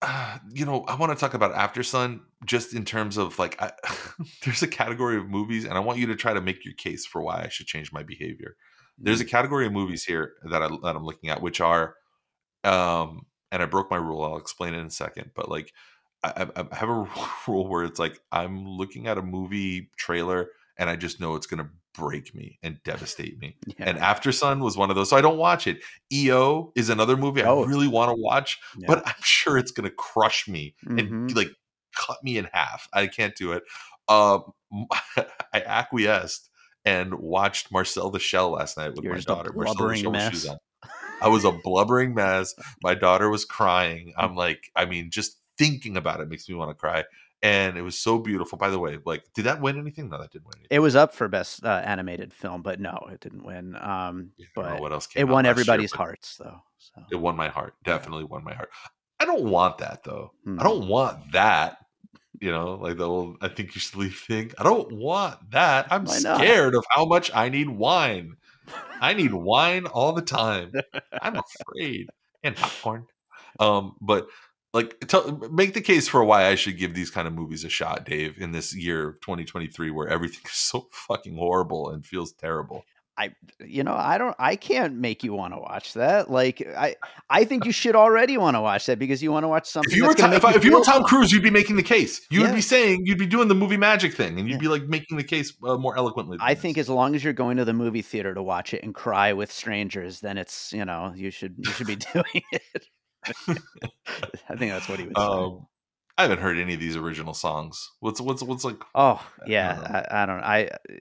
[0.01, 3.61] uh, you know, I want to talk about After Sun just in terms of like,
[3.61, 3.71] I,
[4.45, 7.05] there's a category of movies, and I want you to try to make your case
[7.05, 8.55] for why I should change my behavior.
[8.97, 9.29] There's a mm.
[9.29, 11.95] category of movies here that I that I'm looking at, which are,
[12.63, 14.23] um, and I broke my rule.
[14.23, 15.71] I'll explain it in a second, but like,
[16.23, 17.07] I, I have a
[17.47, 21.47] rule where it's like I'm looking at a movie trailer and I just know it's
[21.47, 23.55] going to break me and devastate me.
[23.67, 23.89] Yeah.
[23.89, 25.09] And Aftersun was one of those.
[25.09, 25.83] So I don't watch it.
[26.11, 27.63] EO is another movie oh.
[27.63, 28.85] I really want to watch, yeah.
[28.87, 30.99] but I'm sure it's going to crush me mm-hmm.
[30.99, 31.51] and like
[31.95, 32.87] cut me in half.
[32.93, 33.63] I can't do it.
[34.07, 34.53] Um,
[35.17, 36.49] I acquiesced
[36.85, 39.51] and watched Marcel the Shell last night with You're my daughter.
[39.53, 40.47] Marcel the Shell mess.
[41.21, 42.53] I was a blubbering mess.
[42.83, 44.13] My daughter was crying.
[44.17, 47.03] I'm like, I mean, just thinking about it makes me want to cry
[47.41, 48.57] and it was so beautiful.
[48.57, 50.09] By the way, like, did that win anything?
[50.09, 50.53] No, that didn't win.
[50.57, 50.67] Anything.
[50.71, 53.75] It was up for best uh, animated film, but no, it didn't win.
[53.79, 55.07] Um, yeah, but what else?
[55.15, 56.61] it won everybody's year, hearts, though.
[56.77, 57.03] So.
[57.11, 57.73] It won my heart.
[57.83, 58.29] Definitely yeah.
[58.29, 58.69] won my heart.
[59.19, 60.31] I don't want that though.
[60.47, 60.59] Mm-hmm.
[60.59, 60.89] I don't hmm.
[60.89, 61.77] want that.
[62.39, 64.51] You know, like the old "I think you should leave" thing.
[64.59, 65.87] I don't want that.
[65.91, 68.35] I'm scared of how much I need wine.
[69.01, 70.71] I need wine all the time.
[71.19, 72.09] I'm afraid
[72.43, 73.07] and popcorn.
[73.59, 74.27] Um, but
[74.73, 77.69] like tell, make the case for why I should give these kind of movies a
[77.69, 82.33] shot, Dave, in this year of 2023 where everything is so fucking horrible and feels
[82.33, 82.83] terrible.
[83.19, 83.31] I
[83.65, 86.95] you know, I don't I can't make you wanna watch that, like, I
[87.31, 90.05] I think you should already wanna watch that because you wanna watch something If you
[90.05, 91.03] were Tom, if, I- if you were Tom.
[91.03, 92.21] Cruise, you'd be making the case.
[92.29, 94.59] You would be saying you'd be doing the movie magic thing, and you'd Yeah.
[94.59, 96.37] be like making the case uh, more eloquently.
[96.37, 96.61] than I this.
[96.61, 99.33] think as long as you're going to the movie theater to watch it and cry
[99.33, 102.85] with strangers, then it's, you know, you should you should be doing it.
[104.49, 105.15] I think that's what he was.
[105.17, 105.67] Um,
[106.17, 107.91] I haven't heard any of these original songs.
[107.99, 108.81] What's what's what's like?
[108.95, 110.05] Oh yeah.
[110.11, 110.43] I, I don't.
[110.43, 110.59] I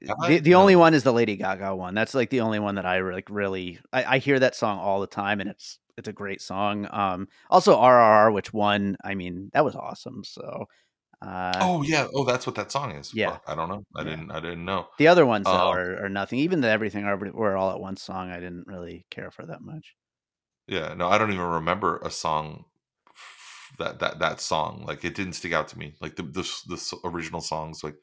[0.09, 0.39] Have the, I?
[0.41, 1.95] the only one is the Lady Gaga one.
[1.95, 3.79] That's like the only one that I like really.
[3.93, 6.87] I, I hear that song all the time, and it's it's a great song.
[6.91, 8.97] Um, also RRR, which won.
[9.03, 10.23] I mean, that was awesome.
[10.23, 10.67] So,
[11.23, 12.09] uh, Oh yeah.
[12.13, 13.15] Oh, that's what that song is.
[13.15, 13.31] Yeah.
[13.31, 13.85] Fuck, I don't know.
[13.97, 14.11] I Yeah.
[14.11, 14.31] didn't.
[14.33, 14.89] I didn't know.
[14.99, 16.41] the other ones though um, are, are nothing.
[16.41, 19.95] Even the Everything Everywhere All at Once song, I didn't really care for that much.
[20.67, 20.95] Yeah.
[20.95, 22.65] No, I don't even remember a song.
[23.79, 25.95] That that that song like it didn't stick out to me.
[26.01, 27.97] Like the the, the original songs like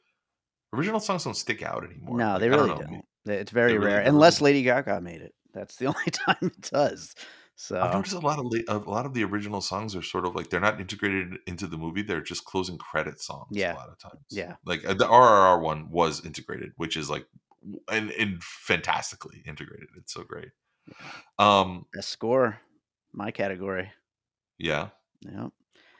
[0.72, 2.16] original songs don't stick out anymore.
[2.18, 2.76] no, they I really know.
[2.78, 3.04] don't.
[3.26, 5.34] It's very really- rare, they unless Lady Gaga made it.
[5.52, 7.14] That's the only time it does.
[7.56, 10.34] So I've noticed a lot of a lot of the original songs are sort of
[10.36, 13.48] like they're not integrated into the movie; they're just closing credit songs.
[13.50, 13.74] Yeah.
[13.74, 14.22] a lot of times.
[14.30, 14.56] Yeah.
[14.66, 17.26] like uh, the RRR one was integrated, which is like
[17.90, 19.88] and, and fantastically integrated.
[19.96, 20.48] It's so great.
[21.38, 22.60] Um, best score,
[23.12, 23.90] my category.
[24.58, 24.88] yeah.
[25.20, 25.48] Yeah.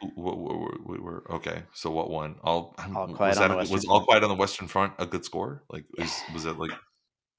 [0.03, 1.63] We were, we were okay.
[1.73, 2.37] So what one?
[2.43, 4.05] All, All was that was All.
[4.05, 5.63] Quiet on the Western Front a good score?
[5.71, 6.73] Like was was it like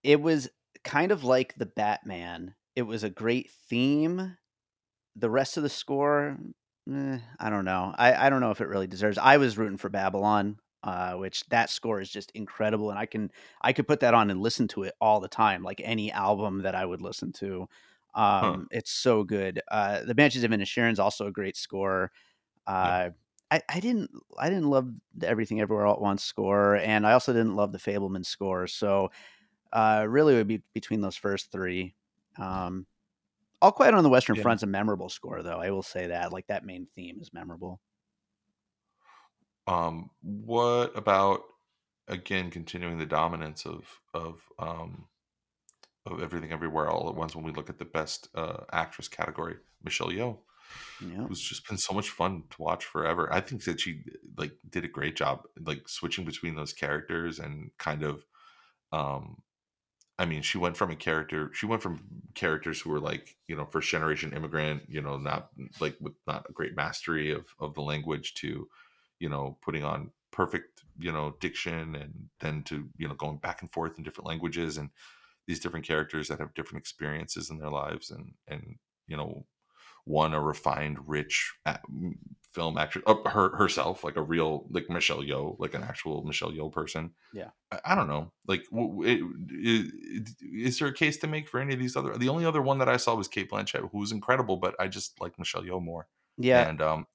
[0.03, 0.49] it was
[0.83, 2.55] kind of like the Batman.
[2.75, 4.37] It was a great theme.
[5.15, 6.37] The rest of the score,
[6.91, 7.93] eh, I don't know.
[7.97, 9.17] I, I don't know if it really deserves.
[9.17, 13.31] I was rooting for Babylon, uh, which that score is just incredible, and I can
[13.61, 16.61] I could put that on and listen to it all the time, like any album
[16.63, 17.67] that I would listen to.
[18.15, 19.61] Um, It's so good.
[19.69, 22.11] Uh, the Banshees of Inisherin is also a great score.
[22.67, 23.11] Uh,
[23.51, 27.13] I, I didn't I didn't love the Everything Everywhere All at Once score, and I
[27.13, 28.67] also didn't love the Fabelman score.
[28.67, 29.11] So
[29.73, 31.95] uh, really, it would be between those first three.
[32.39, 32.87] Um,
[33.61, 34.43] All Quiet on the Western Yeah.
[34.43, 35.59] Front's a memorable score, though.
[35.59, 36.31] I will say that.
[36.33, 37.81] Like that main theme is memorable.
[39.67, 41.41] Um what about
[42.07, 45.07] again continuing the dominance of of um
[46.05, 49.55] of everything everywhere all at once when we look at the best uh actress category
[49.83, 50.37] michelle yeoh
[50.99, 53.31] Yeah, who's just been so much fun to watch forever.
[53.33, 54.03] I think that she
[54.37, 58.25] like did a great job like switching between those characters and kind of
[58.91, 59.41] um
[60.19, 62.01] i mean she went from a character she went from
[62.35, 65.49] characters who were like you know first generation immigrant you know not
[65.79, 68.67] like with not a great mastery of of the language to
[69.25, 69.99] you know putting on
[70.39, 70.71] perfect
[71.05, 72.13] you know diction and
[72.43, 74.89] then to you know going back and forth in different languages and
[75.47, 78.63] these different characters that have different experiences in their lives and and
[79.11, 79.31] you know
[80.05, 81.35] one a refined rich
[82.55, 86.51] film actress uh, her herself like a real like michelle yeoh like an actual michelle
[86.51, 87.03] yeoh person
[87.33, 87.49] Yeah.
[87.71, 89.19] i, I don't know like w- it,
[89.49, 92.61] it, is there a case to make for any of these other the only other
[92.61, 95.63] one that i saw was cate blanchett who was incredible but i just like michelle
[95.63, 96.07] yeoh more
[96.37, 96.67] yeah.
[96.69, 97.07] and um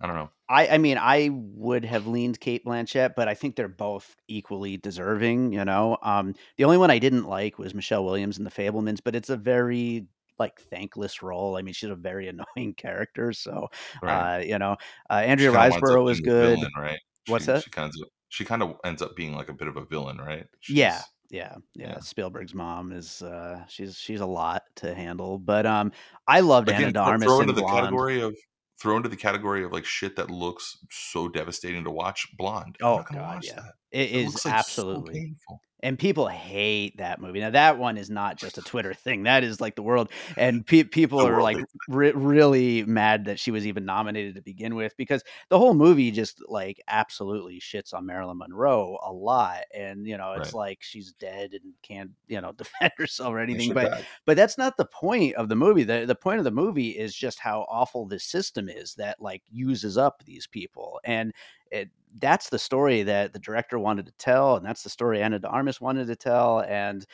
[0.00, 3.56] i don't know I, I mean, I would have leaned Cate Blanchett, but I think
[3.56, 5.52] they're both equally deserving.
[5.52, 9.00] You know, um, the only one I didn't like was Michelle Williams in The Fabelmans,
[9.04, 10.06] but it's a very
[10.38, 11.56] like thankless role.
[11.56, 13.66] I mean, she's a very annoying character, so
[14.00, 14.76] right uh, you know,
[15.10, 16.58] uh, Andrea She kinda winds up Riseborough was good.
[16.58, 17.64] villain, right What's she, that?
[17.64, 20.18] she kind of she kind of ends up being like a bit of a villain
[20.18, 21.88] right Yeah, She's- yeah, yeah.
[21.88, 21.98] yeah.
[21.98, 25.90] Spielberg's mom is uh, she's she's a lot to handle, but um,
[26.28, 27.80] I loved Anna again de throw- throw in into the Blonde.
[27.80, 28.36] category of
[28.80, 33.04] throw into the category of like shit that looks so devastating to watch blonde Oh,
[33.10, 33.54] God, watch yeah.
[33.56, 35.14] that It it is like absolutely.
[35.14, 37.40] so painful and people hate that movie.
[37.40, 40.66] Now that one is not just a Twitter thing; that is like the world, and
[40.66, 41.58] pe- people The are like
[41.88, 46.10] re- really mad that she was even nominated to begin with because the whole movie
[46.10, 50.54] just like absolutely shits on Marilyn Monroe a lot, and you know it's Right.
[50.54, 53.72] like she's dead and can't you know defend herself or anything.
[53.72, 55.84] But but that's not the point of the movie.
[55.84, 59.42] The the point of the movie is just how awful this system is that like
[59.50, 61.00] uses up these people.
[61.04, 61.32] And
[61.70, 65.38] it that's the story that the director wanted to tell, and that's the story Ana
[65.38, 66.60] de Armas wanted to tell.
[66.62, 67.04] And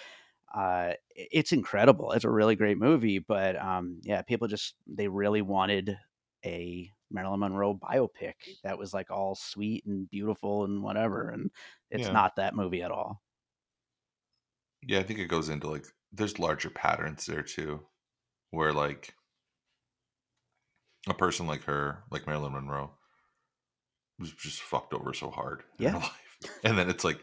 [0.54, 2.12] uh it's incredible.
[2.12, 5.98] It's a really great movie, but um yeah, people just they really wanted
[6.44, 8.34] a Marilyn Monroe biopic
[8.64, 11.28] that was like all sweet and beautiful and whatever.
[11.30, 11.50] And
[11.90, 12.12] it's Yeah.
[12.12, 13.22] not that movie at all.
[14.82, 17.86] yeah i think it goes into like there's larger patterns there too
[18.50, 19.14] where like
[21.08, 22.96] a person like her like marilyn monroe
[24.22, 25.96] was just fucked over so hard Yeah.
[25.96, 26.16] life
[26.64, 27.18] and then it's like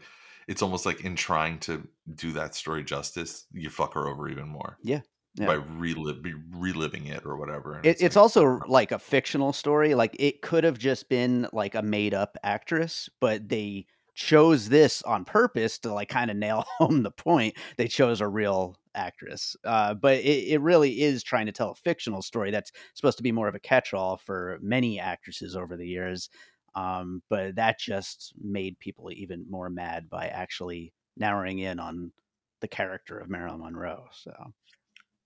[0.48, 4.48] it's almost like in trying to do that story justice you fuck her over even
[4.48, 5.00] more Yeah,
[5.36, 5.46] Yeah.
[5.46, 7.80] by relive reliving it or whatever.
[7.84, 9.94] It, it's like, also like a fictional story.
[9.94, 15.02] Like it could have just been like a made up actress, but they chose this
[15.02, 17.54] on purpose to like kind of nail home the point.
[17.76, 21.74] They chose a real actress, uh, but it, it really is trying to tell a
[21.76, 25.76] fictional story that's supposed to be more of a catch all for many actresses over
[25.76, 26.28] the years.
[26.74, 32.12] Um, but that just made people even more mad by actually narrowing in on
[32.60, 34.06] the character of Marilyn Monroe.
[34.12, 34.32] So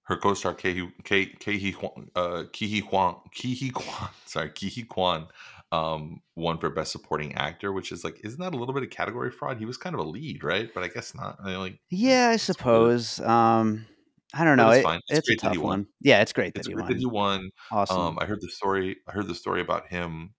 [0.05, 5.29] her co-star Kei Kei Huang, uh, Kihi Huang, Ke Huy Quan, sorry, Ke Huy Quan,
[5.73, 8.91] um, won for best supporting actor, which is like, isn't that a little bit of
[8.91, 9.59] category fraud?
[9.59, 10.71] He was kind of a lead, right?
[10.75, 11.39] But I guess not.
[11.41, 13.21] I mean, like, yeah, I suppose.
[13.21, 13.87] Um,
[14.35, 14.71] I don't know.
[14.71, 14.87] it's It.
[15.09, 15.81] It's it's a great that he tough won.
[15.81, 15.87] one.
[16.01, 17.51] Yeah, it's great that It's he great that he won.
[17.51, 17.51] won.
[17.71, 18.09] Awesome.
[18.09, 18.97] Um, I heard the story.
[19.09, 20.35] I heard the story about him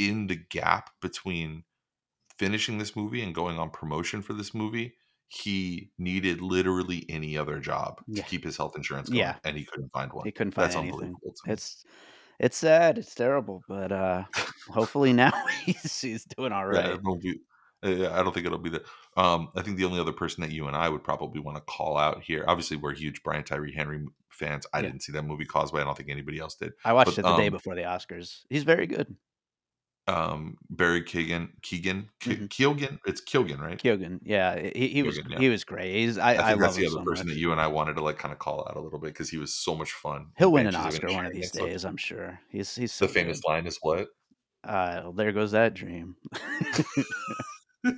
[0.00, 1.62] in the gap between
[2.38, 4.94] finishing this movie and going on promotion for this movie.
[5.28, 9.36] He needed literally any other job to keep his health insurance going, Yeah.
[9.44, 10.24] and he couldn't find one.
[10.24, 10.94] He couldn't find That's anything.
[10.94, 11.34] unbelievable.
[11.46, 11.84] It's
[12.40, 12.98] it's sad.
[12.98, 14.24] It's terrible, but uh,
[14.72, 15.30] hopefully now
[15.64, 16.98] he's he's doing all right.
[17.04, 17.38] Yeah, be.
[17.82, 18.82] I don't think it'll be the.
[19.16, 21.62] Um, I think the only other person that you and I would probably want to
[21.62, 22.44] call out here.
[22.48, 24.66] Obviously, we're huge Brian Tyree Henry fans.
[24.74, 24.82] I Yeah.
[24.86, 25.80] didn't see that movie Causeway.
[25.80, 26.72] I don't think anybody else did.
[26.84, 28.40] I watched But, it the day um, before the Oscars.
[28.50, 29.14] He's very good.
[30.08, 32.48] Um, Barry Keegan, Keegan, Ke- Mhm.
[32.48, 32.98] Keoghan.
[33.06, 33.78] It's Keoghan, right?
[33.78, 34.20] Keegan.
[34.24, 35.38] yeah, he, he was yeah.
[35.38, 35.94] he was great.
[35.94, 37.34] He's I, I I, think love that's the other so person much.
[37.34, 39.30] that you and I wanted to like kind of call out a little bit because
[39.30, 40.26] he was so much fun.
[40.38, 42.40] He'll win an Oscar one of these days, I'm sure.
[42.50, 43.48] He's he's so The famous good.
[43.50, 44.08] line is what?
[44.64, 46.16] Uh, well, there goes that dream.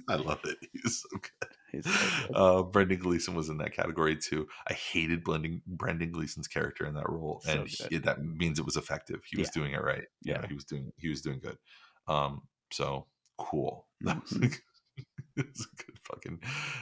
[0.08, 0.58] I love it.
[0.72, 1.48] He's so good.
[1.72, 2.36] He's so good.
[2.36, 4.46] Uh, Brendan Gleeson was in that category too.
[4.68, 8.64] I hated blending Brendan Gleeson's character in that role, So and he, that means it
[8.64, 9.22] was effective.
[9.28, 10.04] He was doing it right.
[10.22, 10.46] Yeah, Yeah.
[10.48, 11.56] he was doing he was doing good.
[12.08, 12.42] Um,
[12.72, 13.06] so
[13.38, 13.86] cool.
[14.02, 14.42] That was Mhm.
[14.42, 14.62] like,
[15.36, 16.40] it was a good fucking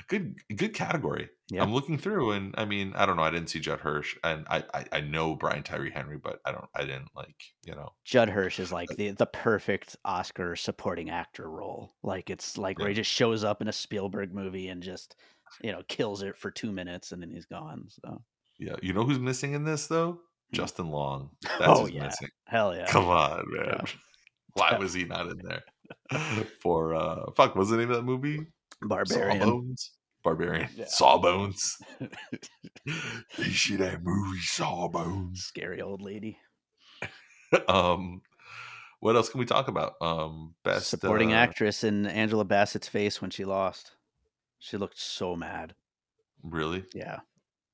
[0.09, 1.29] good good category.
[1.51, 1.63] Yeah.
[1.63, 3.23] I'm looking through, and I mean, I don't know.
[3.23, 6.51] I didn't see Judd Hirsch, and I I, I know Brian Tyree Henry, but I
[6.53, 6.65] don't.
[6.75, 7.91] I didn't like you know.
[8.05, 11.93] Judd Hirsch is like the the perfect Oscar supporting actor role.
[12.03, 15.15] Like it's like where he just shows up in a Spielberg movie and just
[15.63, 17.87] you know kills it for two minutes and then he's gone.
[17.91, 18.23] So
[18.59, 20.13] Yeah, you know who's missing in this though?
[20.51, 20.57] Hmm.
[20.57, 21.31] Justin Long.
[21.43, 22.29] That's oh yeah, missing.
[22.47, 22.87] hell yeah.
[22.87, 23.67] Come on, man.
[23.67, 23.85] Yeah.
[24.55, 25.63] Why was he not in there?
[26.61, 28.47] For uh fuck, was the name of that movie?
[28.83, 29.41] Barbarian.
[29.41, 29.91] Sawbones?
[30.23, 30.69] Barbarian.
[30.77, 30.85] Yeah.
[30.87, 31.79] Sawbones.
[32.85, 35.43] you see that movie Sawbones.
[35.43, 36.39] Scary old lady.
[37.69, 38.23] um
[39.01, 39.95] what else can we talk about?
[40.01, 43.93] Um best Supporting uh, actress in Angela Bassett's face when she lost.
[44.59, 45.75] She looked so mad.
[46.43, 46.85] Really?
[46.95, 47.21] Yeah.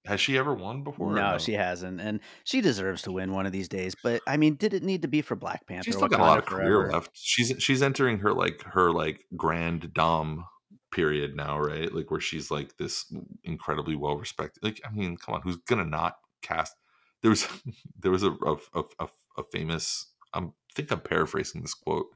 [0.07, 1.13] Has she ever won before?
[1.13, 3.95] or No, she hasn't, and she deserves to win one of these days.
[4.01, 5.85] But I mean, did it need to be for Black Panther?
[5.85, 6.93] She's still got a lot of career Forever?
[6.93, 7.11] left.
[7.15, 10.47] She's she's entering her like her like grand dom
[10.93, 11.93] period now, right?
[11.93, 13.13] Like where she's like this
[13.45, 14.63] incredibly well respected.
[14.63, 16.75] Like I mean, come on, who's gonna not cast?
[17.23, 17.47] There was
[17.99, 20.07] there was a a, a, a, a famous.
[20.33, 22.07] I'm I think I'm paraphrasing this quote,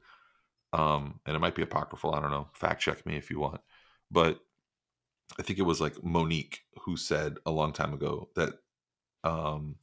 [0.71, 2.13] um, and it might be apocryphal.
[2.13, 2.47] I don't know.
[2.53, 3.61] Fact check me if you want,
[4.09, 4.39] but
[5.39, 8.53] I think it was like Mo'Nique who said a long time ago that
[9.23, 9.75] um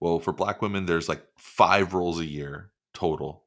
[0.00, 3.44] well for black women there's like five roles a year total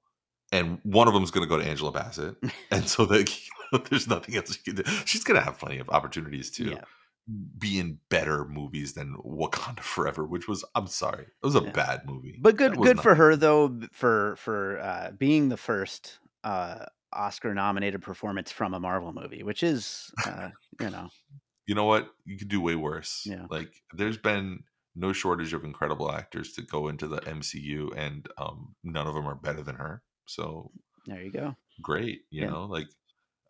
[0.52, 2.36] and one of them is going to go to angela bassett
[2.72, 3.30] and so like
[3.90, 6.82] there's nothing else you can do she's going to have plenty of opportunities to Yeah.
[7.58, 11.72] be in better movies than wakanda forever which was i'm sorry it was a Yeah.
[11.72, 16.20] bad movie But good, good not- for her though, for for uh, being the first
[16.46, 20.50] uh, Oscar-nominated performance from a Marvel movie, which is, uh,
[20.80, 21.10] you know,
[21.68, 23.46] you know what you could do way worse Yeah.
[23.50, 24.64] like there's been
[24.96, 29.28] no shortage of incredible actors to go into the mcu and um none of them
[29.28, 30.72] are better than her so
[31.06, 31.56] there you go.
[31.82, 32.50] great you Yeah.
[32.50, 32.88] know like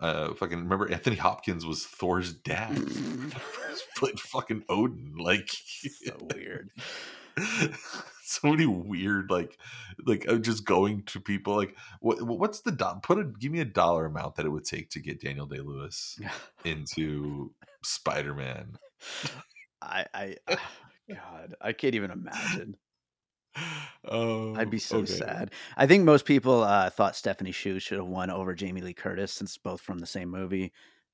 [0.01, 2.75] uh fucking remember anthony hopkins was thor's dad
[3.95, 5.49] played fucking odin like
[6.05, 6.69] so weird.
[8.23, 9.57] so many weird like
[10.05, 13.59] like uh, just going to people like what what's the do- put a give me
[13.59, 16.19] a dollar amount that it would take to get daniel day lewis
[16.63, 17.51] into
[17.83, 18.77] spider-man
[19.81, 20.71] I, I, ah,
[21.09, 22.77] God, I can't even imagine.
[24.05, 25.13] oh I'd be so okay.
[25.13, 25.51] sad.
[25.77, 29.31] I think most people uh, thought Stephanie Hsu should have won over Jamie Lee Curtis
[29.31, 30.71] since both from the same movie.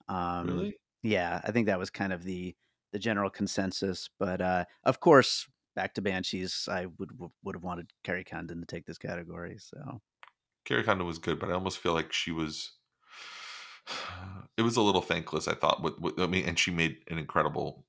[0.08, 2.56] Um, really Yeah, I think that was kind of the
[2.92, 4.10] the general consensus.
[4.20, 7.12] But uh, of course, back to Banshees, I would
[7.44, 9.58] would have wanted Kerry Condon to take this category.
[9.60, 10.02] So
[10.66, 12.72] Kerry Condon was good, but I almost feel like she was.
[14.58, 15.84] It was a little thankless, I thought.
[15.84, 17.86] With, with, I mean, and she made an incredible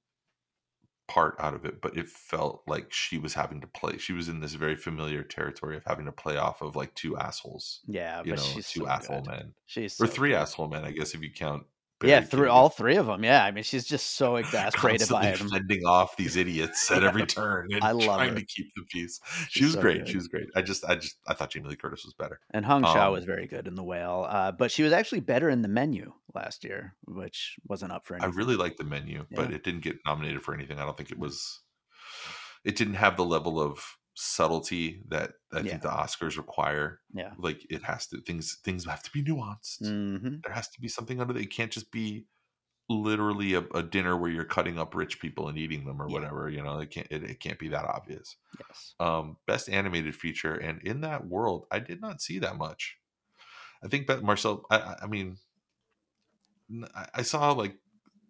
[1.07, 3.99] part out of it, but it felt like she was having to play.
[3.99, 7.16] She was in this very familiar territory of having to play off of like two
[7.16, 9.30] assholes, yeah, you but know, she's two so asshole good.
[9.30, 10.39] men She's or so three good.
[10.39, 11.66] asshole men, I guess, if you count
[12.05, 13.24] Yeah, through all 3 of them.
[13.24, 15.49] Yeah, I mean, she's just so exasperated by him.
[15.49, 18.40] fending off these idiots at every turn and I love trying her.
[18.40, 19.18] to keep the peace.
[19.49, 19.99] She She's was so great.
[20.01, 20.09] good.
[20.09, 20.47] She was great.
[20.55, 22.40] I just I just I thought Jamie Lee Curtis was better.
[22.51, 25.20] And Hong Chau Um was very good in The Whale, uh, but she was actually
[25.20, 28.32] better in The Menu last year, which wasn't up for Anything.
[28.32, 30.78] I really liked The Menu, but it didn't get nominated for anything.
[30.78, 31.61] I don't think it was
[32.64, 33.82] it didn't have the level of
[34.18, 35.70] subtlety that I Yeah.
[35.72, 37.00] think the Oscars require.
[37.12, 37.34] Yeah.
[37.38, 39.82] Like it has to things things have to be nuanced.
[39.82, 40.42] Mhm.
[40.42, 41.42] There has to be something under it.
[41.42, 42.26] It can't just be
[42.88, 46.14] literally a, a dinner where you're cutting up rich people and eating them or Yeah.
[46.14, 46.48] whatever.
[46.48, 48.36] You know, it can't it, it can't be that obvious.
[48.58, 48.94] Yes.
[48.98, 52.96] Um, best animated feature, and in that world, I did not see that much.
[53.84, 54.64] I think that Marcel.
[54.70, 55.36] I, I- mean,
[56.94, 57.76] I, I saw like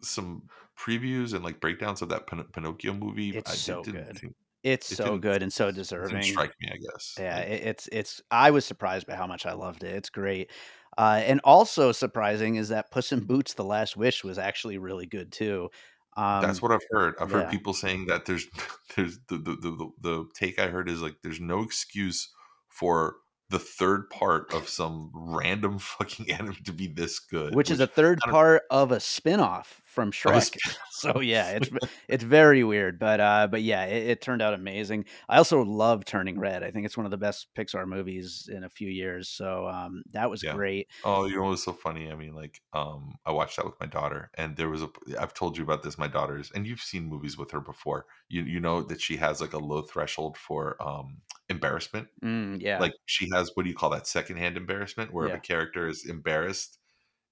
[0.03, 3.37] some previews and like breakdowns of that Pin- Pinocchio movie.
[3.37, 4.35] It's I so didn't good.
[4.63, 6.23] It's it so good and so deserving.
[6.23, 6.69] strike me.
[6.73, 7.15] I guess.
[7.19, 8.21] Yeah, it, it's it's.
[8.31, 9.95] I was surprised by how much I loved it.
[9.95, 10.51] It's great,
[10.99, 15.07] uh, and also surprising is that Puss in Boots: The Last Wish was actually really
[15.07, 15.69] good too.
[16.17, 17.15] Um, That's what I've heard.
[17.21, 18.47] I've heard people saying that there's
[18.97, 22.31] there's the the, the the take I heard is like there's no excuse
[22.69, 23.17] for
[23.49, 27.55] the third part of some random fucking anime to be this good.
[27.55, 30.59] which is a third part of a spin-off from Shrek.
[30.91, 31.71] so yeah, it's
[32.09, 35.07] it's very weird, but uh, but yeah, it, it turned out amazing.
[35.29, 36.63] I also love Turning Red.
[36.63, 39.29] I think it's one of the best Pixar movies in a few years.
[39.29, 40.57] So um, that was Yeah.
[40.57, 40.89] great.
[41.03, 42.11] Oh, you know what's so funny?
[42.11, 44.91] I mean, like, um, I watched that with my daughter, and there was a.
[45.21, 45.99] I've told you about this.
[45.99, 48.07] My daughter's, and you've seen movies with her before.
[48.29, 52.09] You you know that she has like a low threshold for um embarrassment.
[52.23, 55.41] Mm, yeah, Like she has what do you call that secondhand embarrassment, where if a
[55.41, 56.79] character is embarrassed,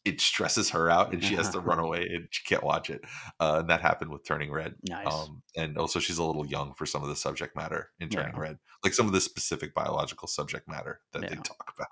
[0.04, 3.00] it stresses her out, and she has to run away, and she can't watch it.
[3.40, 4.74] Uh, and that happened with Turning Red.
[4.88, 5.06] nice.
[5.06, 8.34] Um, and also she's a little young for some of the subject matter in Turning
[8.34, 8.40] Yeah.
[8.40, 11.88] Red, like some of the specific biological subject matter that they talk about,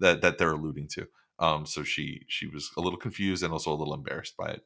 [0.00, 1.06] that that they're alluding to.
[1.38, 4.62] Um, so she she was a little confused and also a little embarrassed by it.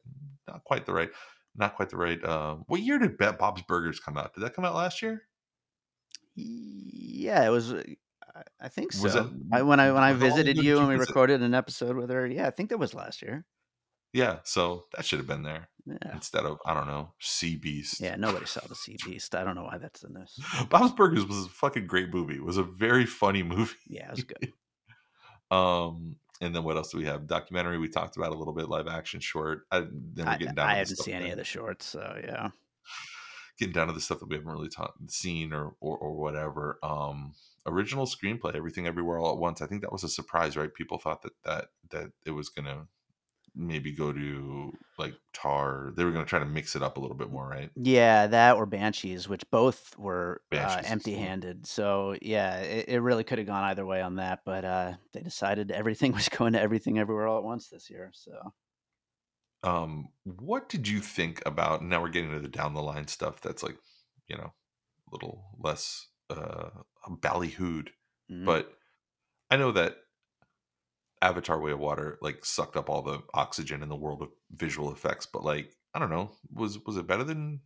[0.47, 1.09] Not quite the right,
[1.55, 2.23] not quite the right.
[2.23, 4.33] Um, what year did Bob's Burgers come out?
[4.33, 5.23] Did that come out last year?
[6.35, 7.73] yeah, it was.
[8.37, 9.03] Uh, I- think so.
[9.03, 11.09] Was it- I, when I when I how long ago visited you and we visit?
[11.09, 13.45] recorded an episode with her, yeah, I think that was last year.
[14.13, 17.99] Yeah, so that should have been there Yeah, instead of I don't know Sea Beast.
[17.99, 18.15] yeah.
[18.15, 19.35] Nobody saw the Sea Beast.
[19.35, 20.39] I don't know why that's in this.
[20.69, 22.35] Bob's Burgers was a fucking great movie.
[22.35, 23.75] It was a very funny movie.
[23.87, 24.53] Yeah, it was good.
[25.51, 27.27] Um, and then what else do we have?
[27.27, 29.63] Documentary we talked about a little bit, live action short.
[29.71, 30.67] I, then we're getting down.
[30.67, 32.49] I to the haven't seen any that- of the shorts, so yeah.
[33.59, 36.77] Getting down to the stuff that we haven't really ta- seen or, or or whatever.
[36.83, 37.33] Um,
[37.67, 39.61] original screenplay, everything everywhere all at once.
[39.61, 40.73] I think that was a surprise, right?
[40.73, 42.87] People thought that that that it was gonna
[43.55, 45.91] maybe go to like Tar.
[45.95, 47.71] They were gonna try to mix it up a little bit more, right?
[47.75, 51.35] Yeah, that or Banshees, which both were uh, Banshees is the one.
[51.35, 51.67] empty-handed.
[51.67, 55.21] So yeah, it, it really could have gone either way on that, but uh, they
[55.21, 58.11] decided everything was going to everything everywhere all at once this year.
[58.13, 58.53] So
[59.63, 61.83] Um, what did you think about?
[61.83, 63.41] Now we're getting to the down the line stuff.
[63.41, 63.77] That's like,
[64.27, 64.53] you know,
[65.07, 66.69] a little less uh
[67.09, 67.89] ballyhooed.
[68.31, 68.45] mhm.
[68.45, 68.71] But
[69.51, 69.97] I know that
[71.21, 74.91] Avatar: Way of Water like sucked up all the oxygen in the world of visual
[74.91, 75.25] effects.
[75.25, 77.61] But like, I don't know, was was it better than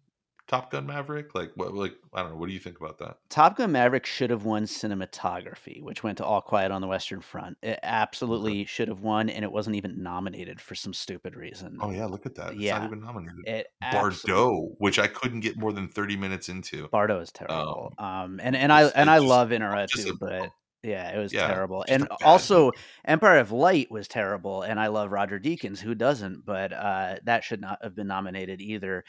[0.47, 1.33] Top Gun Maverick?
[1.33, 1.73] Like, what?
[1.73, 2.37] Like, I don't know.
[2.37, 3.17] What do you think about that?
[3.29, 7.21] Top Gun Maverick should have won cinematography, which went to All Quiet on the Western
[7.21, 7.57] Front.
[7.61, 11.77] It absolutely should have won, and it wasn't even nominated for some stupid reason.
[11.81, 12.53] Oh yeah, look at that.
[12.53, 12.79] It's Yeah.
[12.79, 13.39] not even nominated.
[13.45, 16.87] It Bardo, which I couldn't get more than thirty minutes into.
[16.89, 17.93] Bardo is terrible.
[17.97, 20.49] Um, and and I and I just- love Inara too, but
[20.83, 21.85] yeah, it was Yeah, terrible.
[21.87, 22.71] And also,
[23.05, 25.79] Empire of Light was terrible, and I love Roger Deakins.
[25.79, 26.43] Who doesn't?
[26.43, 29.03] But uh, that should not have been nominated either.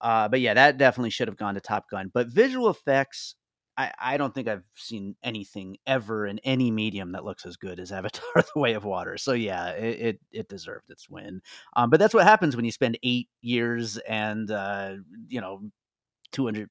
[0.00, 2.10] Uh, but yeah, that definitely should have gone to Top Gun.
[2.12, 3.34] But visual effects,
[3.76, 7.78] I, I don't think I've seen anything ever in any medium that looks as good
[7.78, 8.22] as Avatar:
[8.54, 9.16] The Way of Water.
[9.16, 11.40] So yeah, it it, it deserved its win.
[11.76, 14.94] Um, but that's what happens when you spend eight years and uh,
[15.28, 15.62] you know
[16.32, 16.70] two hundred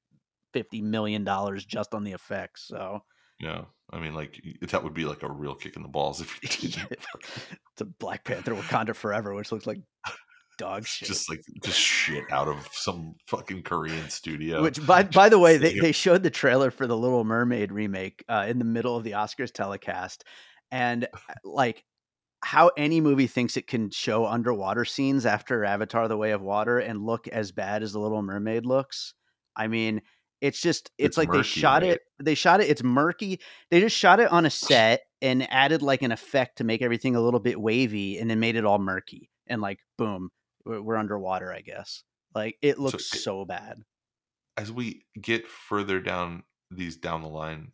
[0.53, 2.67] fifty million dollars just on the effects.
[2.67, 3.01] So
[3.39, 6.63] Yeah, I mean, like that would be like a real kick in the balls if
[6.63, 6.97] you did.
[7.15, 9.79] it's a Black Panther Wakanda Forever, which looks like
[10.57, 11.07] dog shit.
[11.07, 14.61] just like just shit out of some fucking Korean studio.
[14.61, 18.23] Which, by by the way, they, they showed the trailer for the Little Mermaid remake
[18.27, 20.23] uh, in the middle of the Oscars telecast,
[20.71, 21.83] and uh, like
[22.43, 26.79] how any movie thinks it can show underwater scenes after Avatar: The Way of Water
[26.79, 29.13] and look as bad as the Little Mermaid looks.
[29.55, 30.01] I mean,
[30.41, 31.93] it's just it's, It's like they shot right?
[31.93, 32.01] it.
[32.21, 32.69] They shot it.
[32.69, 33.39] It's murky.
[33.71, 37.15] They just shot it on a set and added like an effect to make everything
[37.15, 39.29] a little bit wavy, and then made it all murky.
[39.47, 40.29] And like, boom,
[40.67, 41.51] we're, we're underwater.
[41.53, 42.03] I guess.
[42.35, 43.83] Like it looks it- so bad.
[44.57, 47.71] as we get further down these down the line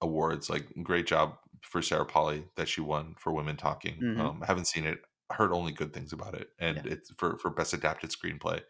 [0.00, 3.96] awards, like great job for Sarah Polley that she won for Women Talking.
[4.00, 4.18] Mhm.
[4.18, 5.00] Um, I haven't seen it.
[5.32, 6.92] heard only good things about it, and Yeah.
[6.94, 8.62] it's for for best adapted screenplay,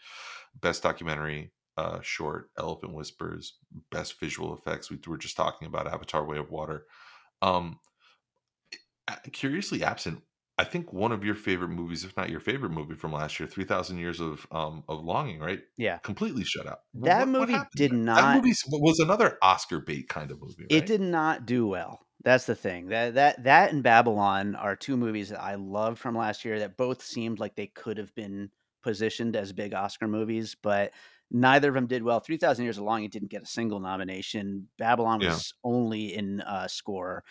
[0.55, 3.57] best documentary, uh, short, Elephant Whisperers,
[3.91, 4.91] best visual effects.
[4.91, 6.87] We were just talking about Avatar: Way of Water.
[7.41, 7.81] Um,
[9.33, 10.23] curiously absent.
[10.61, 13.49] I think one of your favorite movies, if not your favorite movie from last year,
[13.49, 15.61] Three Thousand Years of um of Longing, right?
[15.79, 15.99] Yeah.
[15.99, 16.81] Completely shut out.
[16.95, 18.15] That what, what movie happened did there?
[18.15, 20.83] That movie was another Oscar bait kind of movie, right?
[20.83, 22.01] It did not do well.
[22.23, 22.89] That's the thing.
[22.89, 26.77] That that that and Babylon are two movies that I loved from last year that
[26.77, 28.51] both seemed like they could have been
[28.83, 30.93] positioned as big Oscar movies, but
[31.31, 32.21] neither of them did well.
[32.21, 34.69] 3000 Years of Longing didn't get a single nomination.
[34.77, 35.29] Babylon Yeah.
[35.29, 37.25] was only in uh, score.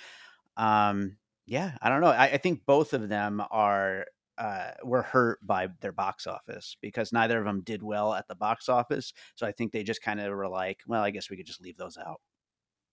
[0.57, 1.17] Um,
[1.49, 2.07] yeah, I don't know.
[2.07, 4.05] I, I think both of them are
[4.37, 8.35] uh, were hurt by their box office because neither of them did well at the
[8.35, 9.13] box office.
[9.35, 11.61] So I think they just kind of were like, well, I guess we could just
[11.61, 12.21] leave those out.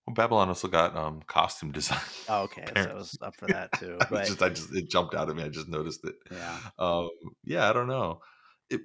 [0.07, 1.99] Well, Babylon also got um costume design.
[2.27, 3.97] Oh, okay, so I was up for that too.
[4.01, 5.43] I But just, I just, it jumped out at me.
[5.43, 6.15] I just noticed it.
[6.31, 7.09] yeah, Um,
[7.43, 8.21] yeah, I don't know.
[8.69, 8.81] It,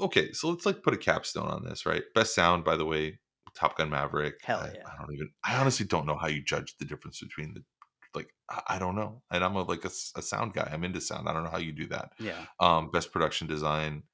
[0.00, 2.02] okay, so let's like put a capstone on this, right?
[2.14, 3.18] Best sound, by the way,
[3.54, 4.34] Top Gun Maverick.
[4.42, 4.82] Hell I, yeah.
[4.86, 5.30] I don't even.
[5.44, 7.62] I honestly don't know how you judge the difference between the.
[8.14, 8.32] Like
[8.68, 10.68] I, don't know, and I'm a, like a sound guy.
[10.72, 11.28] I'm into sound.
[11.28, 12.12] I don't know how you do that.
[12.18, 14.04] yeah, Um, best production design.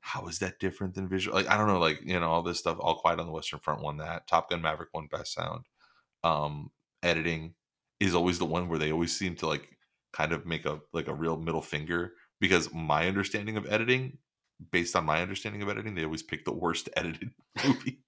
[0.00, 1.36] How is that different than visual?
[1.36, 1.78] Like I don't know.
[1.80, 2.78] Like you know all this stuff.
[2.80, 4.26] All Quiet on the Western Front won that.
[4.26, 5.64] Top Gun Maverick won best sound.
[6.24, 6.70] Um,
[7.02, 7.54] editing
[8.00, 9.68] is always the one where they always seem to like
[10.12, 14.18] kind of make a like a real middle finger because my understanding of editing
[14.72, 17.30] based on my understanding of editing they always pick the worst edited
[17.64, 18.00] movie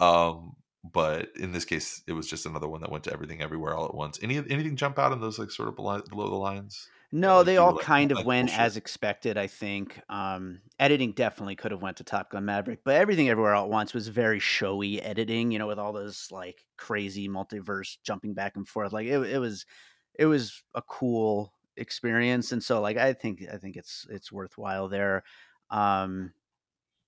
[0.00, 0.54] um
[0.84, 3.84] but in this case it was just another one that went to everything everywhere all
[3.86, 6.90] at once any anything jump out in those like sort of below, below the lines
[7.14, 10.00] No, like, they all like, kind "Oh, of went bullshit." as expected, I think.
[10.08, 13.70] Um, editing definitely could have went to Top Gun Maverick, but everything everywhere all at
[13.70, 18.56] once was very showy editing, you know, with all those like crazy multiverse jumping back
[18.56, 18.92] and forth.
[18.94, 19.66] Like it, it was
[20.14, 22.50] it was a cool experience.
[22.52, 25.22] And so like I think I think it's it's worthwhile there.
[25.70, 26.32] Um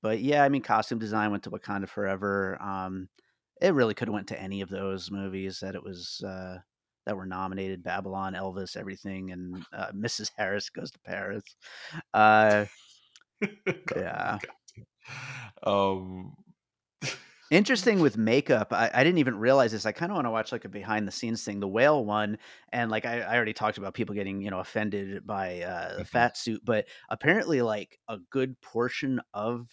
[0.02, 2.60] but yeah, I mean costume design went to Wakanda Forever.
[2.62, 3.08] Um
[3.64, 6.58] it really could have went to any of those movies that it was uh
[7.06, 10.30] that were nominated Babylon, Elvis, everything, and uh, Mrs.
[10.36, 11.44] Harris goes to Paris.
[12.14, 12.64] Uh,
[13.96, 14.38] yeah.
[15.62, 16.36] um
[17.50, 18.72] Interesting with makeup.
[18.72, 19.84] I, I didn't even realize this.
[19.86, 22.38] I kind of want to watch like a behind the scenes thing, the whale one,
[22.72, 26.04] and like I, I already talked about people getting you know offended by uh, the
[26.04, 26.06] Mhm.
[26.06, 29.68] fat suit, but apparently like a good portion of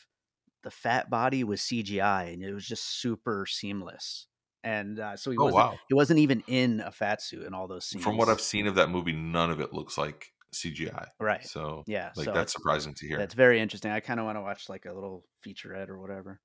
[0.63, 4.27] the fat body was CGI, and it was just super seamless.
[4.63, 7.53] And uh, so he oh wasn't wow he wasn't even in a fat suit in
[7.55, 8.03] all those scenes.
[8.03, 11.43] from what i've seen of that movie none of it looks like cgi Right.
[11.43, 13.91] so yeah, like so that's surprising to hear That's very interesting.
[13.91, 16.39] I kind of want to watch like a little featurette or whatever.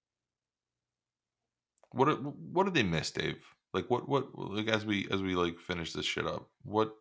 [1.90, 3.44] What what do they miss, Dave?
[3.74, 6.92] Like what what like as we as we like finish this shit up, what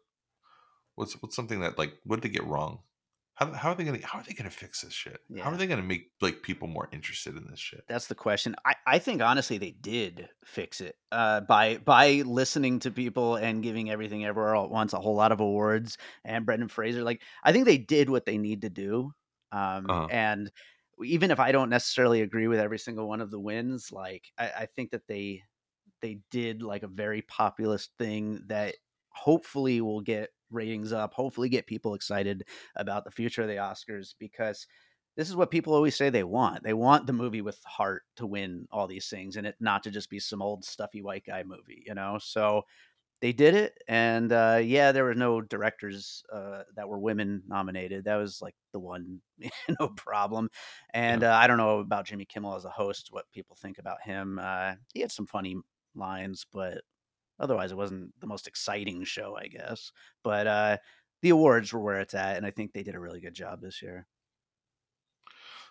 [0.96, 2.80] what's what's something that like what did they get wrong?
[3.36, 5.20] How, how are they gonna how are they gonna fix this shit?
[5.38, 7.84] How are they gonna make like people more interested in this shit?
[7.88, 8.56] That's the question.
[8.66, 13.62] I, I think honestly they did fix it uh, by by listening to people and
[13.62, 17.04] giving everything everywhere all at once a whole lot of awards and Brendan Fraser.
[17.04, 19.12] Like I think they did what they need to do.
[19.52, 20.08] Um, Uh-huh.
[20.12, 20.52] And
[21.04, 24.52] even if I don't necessarily agree with every single one of the wins, like I,
[24.60, 25.44] I think that they
[26.02, 28.76] they did like a very populist thing that
[29.10, 32.46] hopefully will get ratings up, hopefully get people excited
[32.76, 34.68] about the future of the Oscars because
[35.18, 36.64] this is what people always say they want.
[36.64, 39.92] They want the movie with heart to win all these things and it not to
[39.92, 42.18] just be some old stuffy white guy movie, you know?
[42.22, 42.64] So
[43.22, 48.06] they did it and uh yeah, there were no directors uh that were women nominated.
[48.06, 49.22] That was like the one
[49.80, 50.50] no problem.
[50.94, 54.02] And uh, I don't know about Jimmy Kimmel as a host, what people think about
[54.04, 54.40] him.
[54.42, 55.58] Uh he had some funny
[55.96, 56.82] lines, but
[57.40, 59.92] otherwise it wasn't the most exciting show, I guess.
[60.24, 60.78] But uh
[61.22, 63.62] the awards were where it's at, and I think they did a really good job
[63.62, 64.06] this year.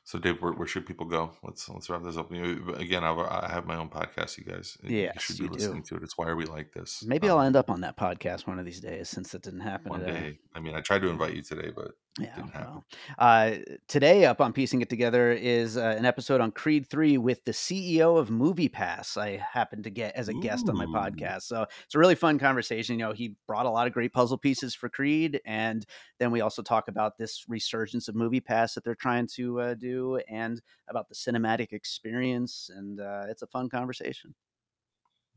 [0.06, 1.30] So Dave, where, where should people go?
[1.42, 2.30] Let's let's wrap this up.
[2.30, 4.76] Again, I've, I have my own podcast, you guys.
[4.82, 5.54] Yeah you should be you do.
[5.54, 6.02] listening to it.
[6.02, 7.02] It's why are we like this?
[7.06, 9.60] Maybe Um, I'll end up on that podcast one of these days, since that didn't
[9.60, 10.12] happen one today.
[10.12, 10.38] day.
[10.54, 12.42] I mean, I tried to invite you today, but Yeah.
[12.54, 12.84] Well,
[13.18, 13.56] uh,
[13.88, 17.50] today, up on piecing it together, is uh, an episode on Creed Three with the
[17.50, 19.16] CEO of MoviePass.
[19.16, 22.38] I happened to get as a guest on my podcast, so it's a really fun
[22.38, 23.00] conversation.
[23.00, 25.84] You know, he brought a lot of great puzzle pieces for Creed, and
[26.20, 30.20] then we also talk about this resurgence of MoviePass that they're trying to uh, do,
[30.28, 32.70] and about the cinematic experience.
[32.72, 34.36] And uh, it's a fun conversation.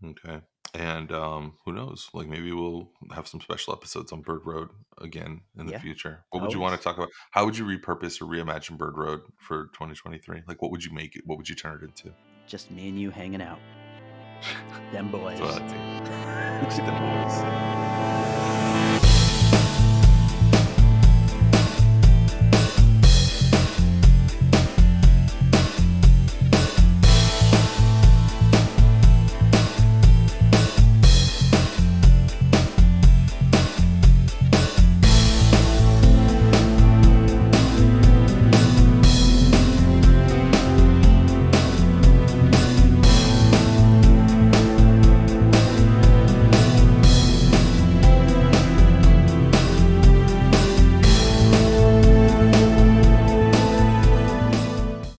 [0.05, 0.41] Okay.
[0.77, 2.07] And um, who knows?
[2.13, 4.69] Like maybe we'll have some special episodes on Bird Road
[5.01, 6.23] again in the Yeah, future.
[6.29, 7.09] What would you want to talk about?
[7.31, 10.43] How would you repurpose or reimagine Bird Road for 2023?
[10.47, 11.23] Like what would you make it?
[11.25, 12.13] What would you turn it into?
[12.45, 13.59] Just me and you hanging out,
[14.91, 15.39] them boys.
[15.39, 16.61] That's what I'd.
[16.61, 18.66] Look at them boys.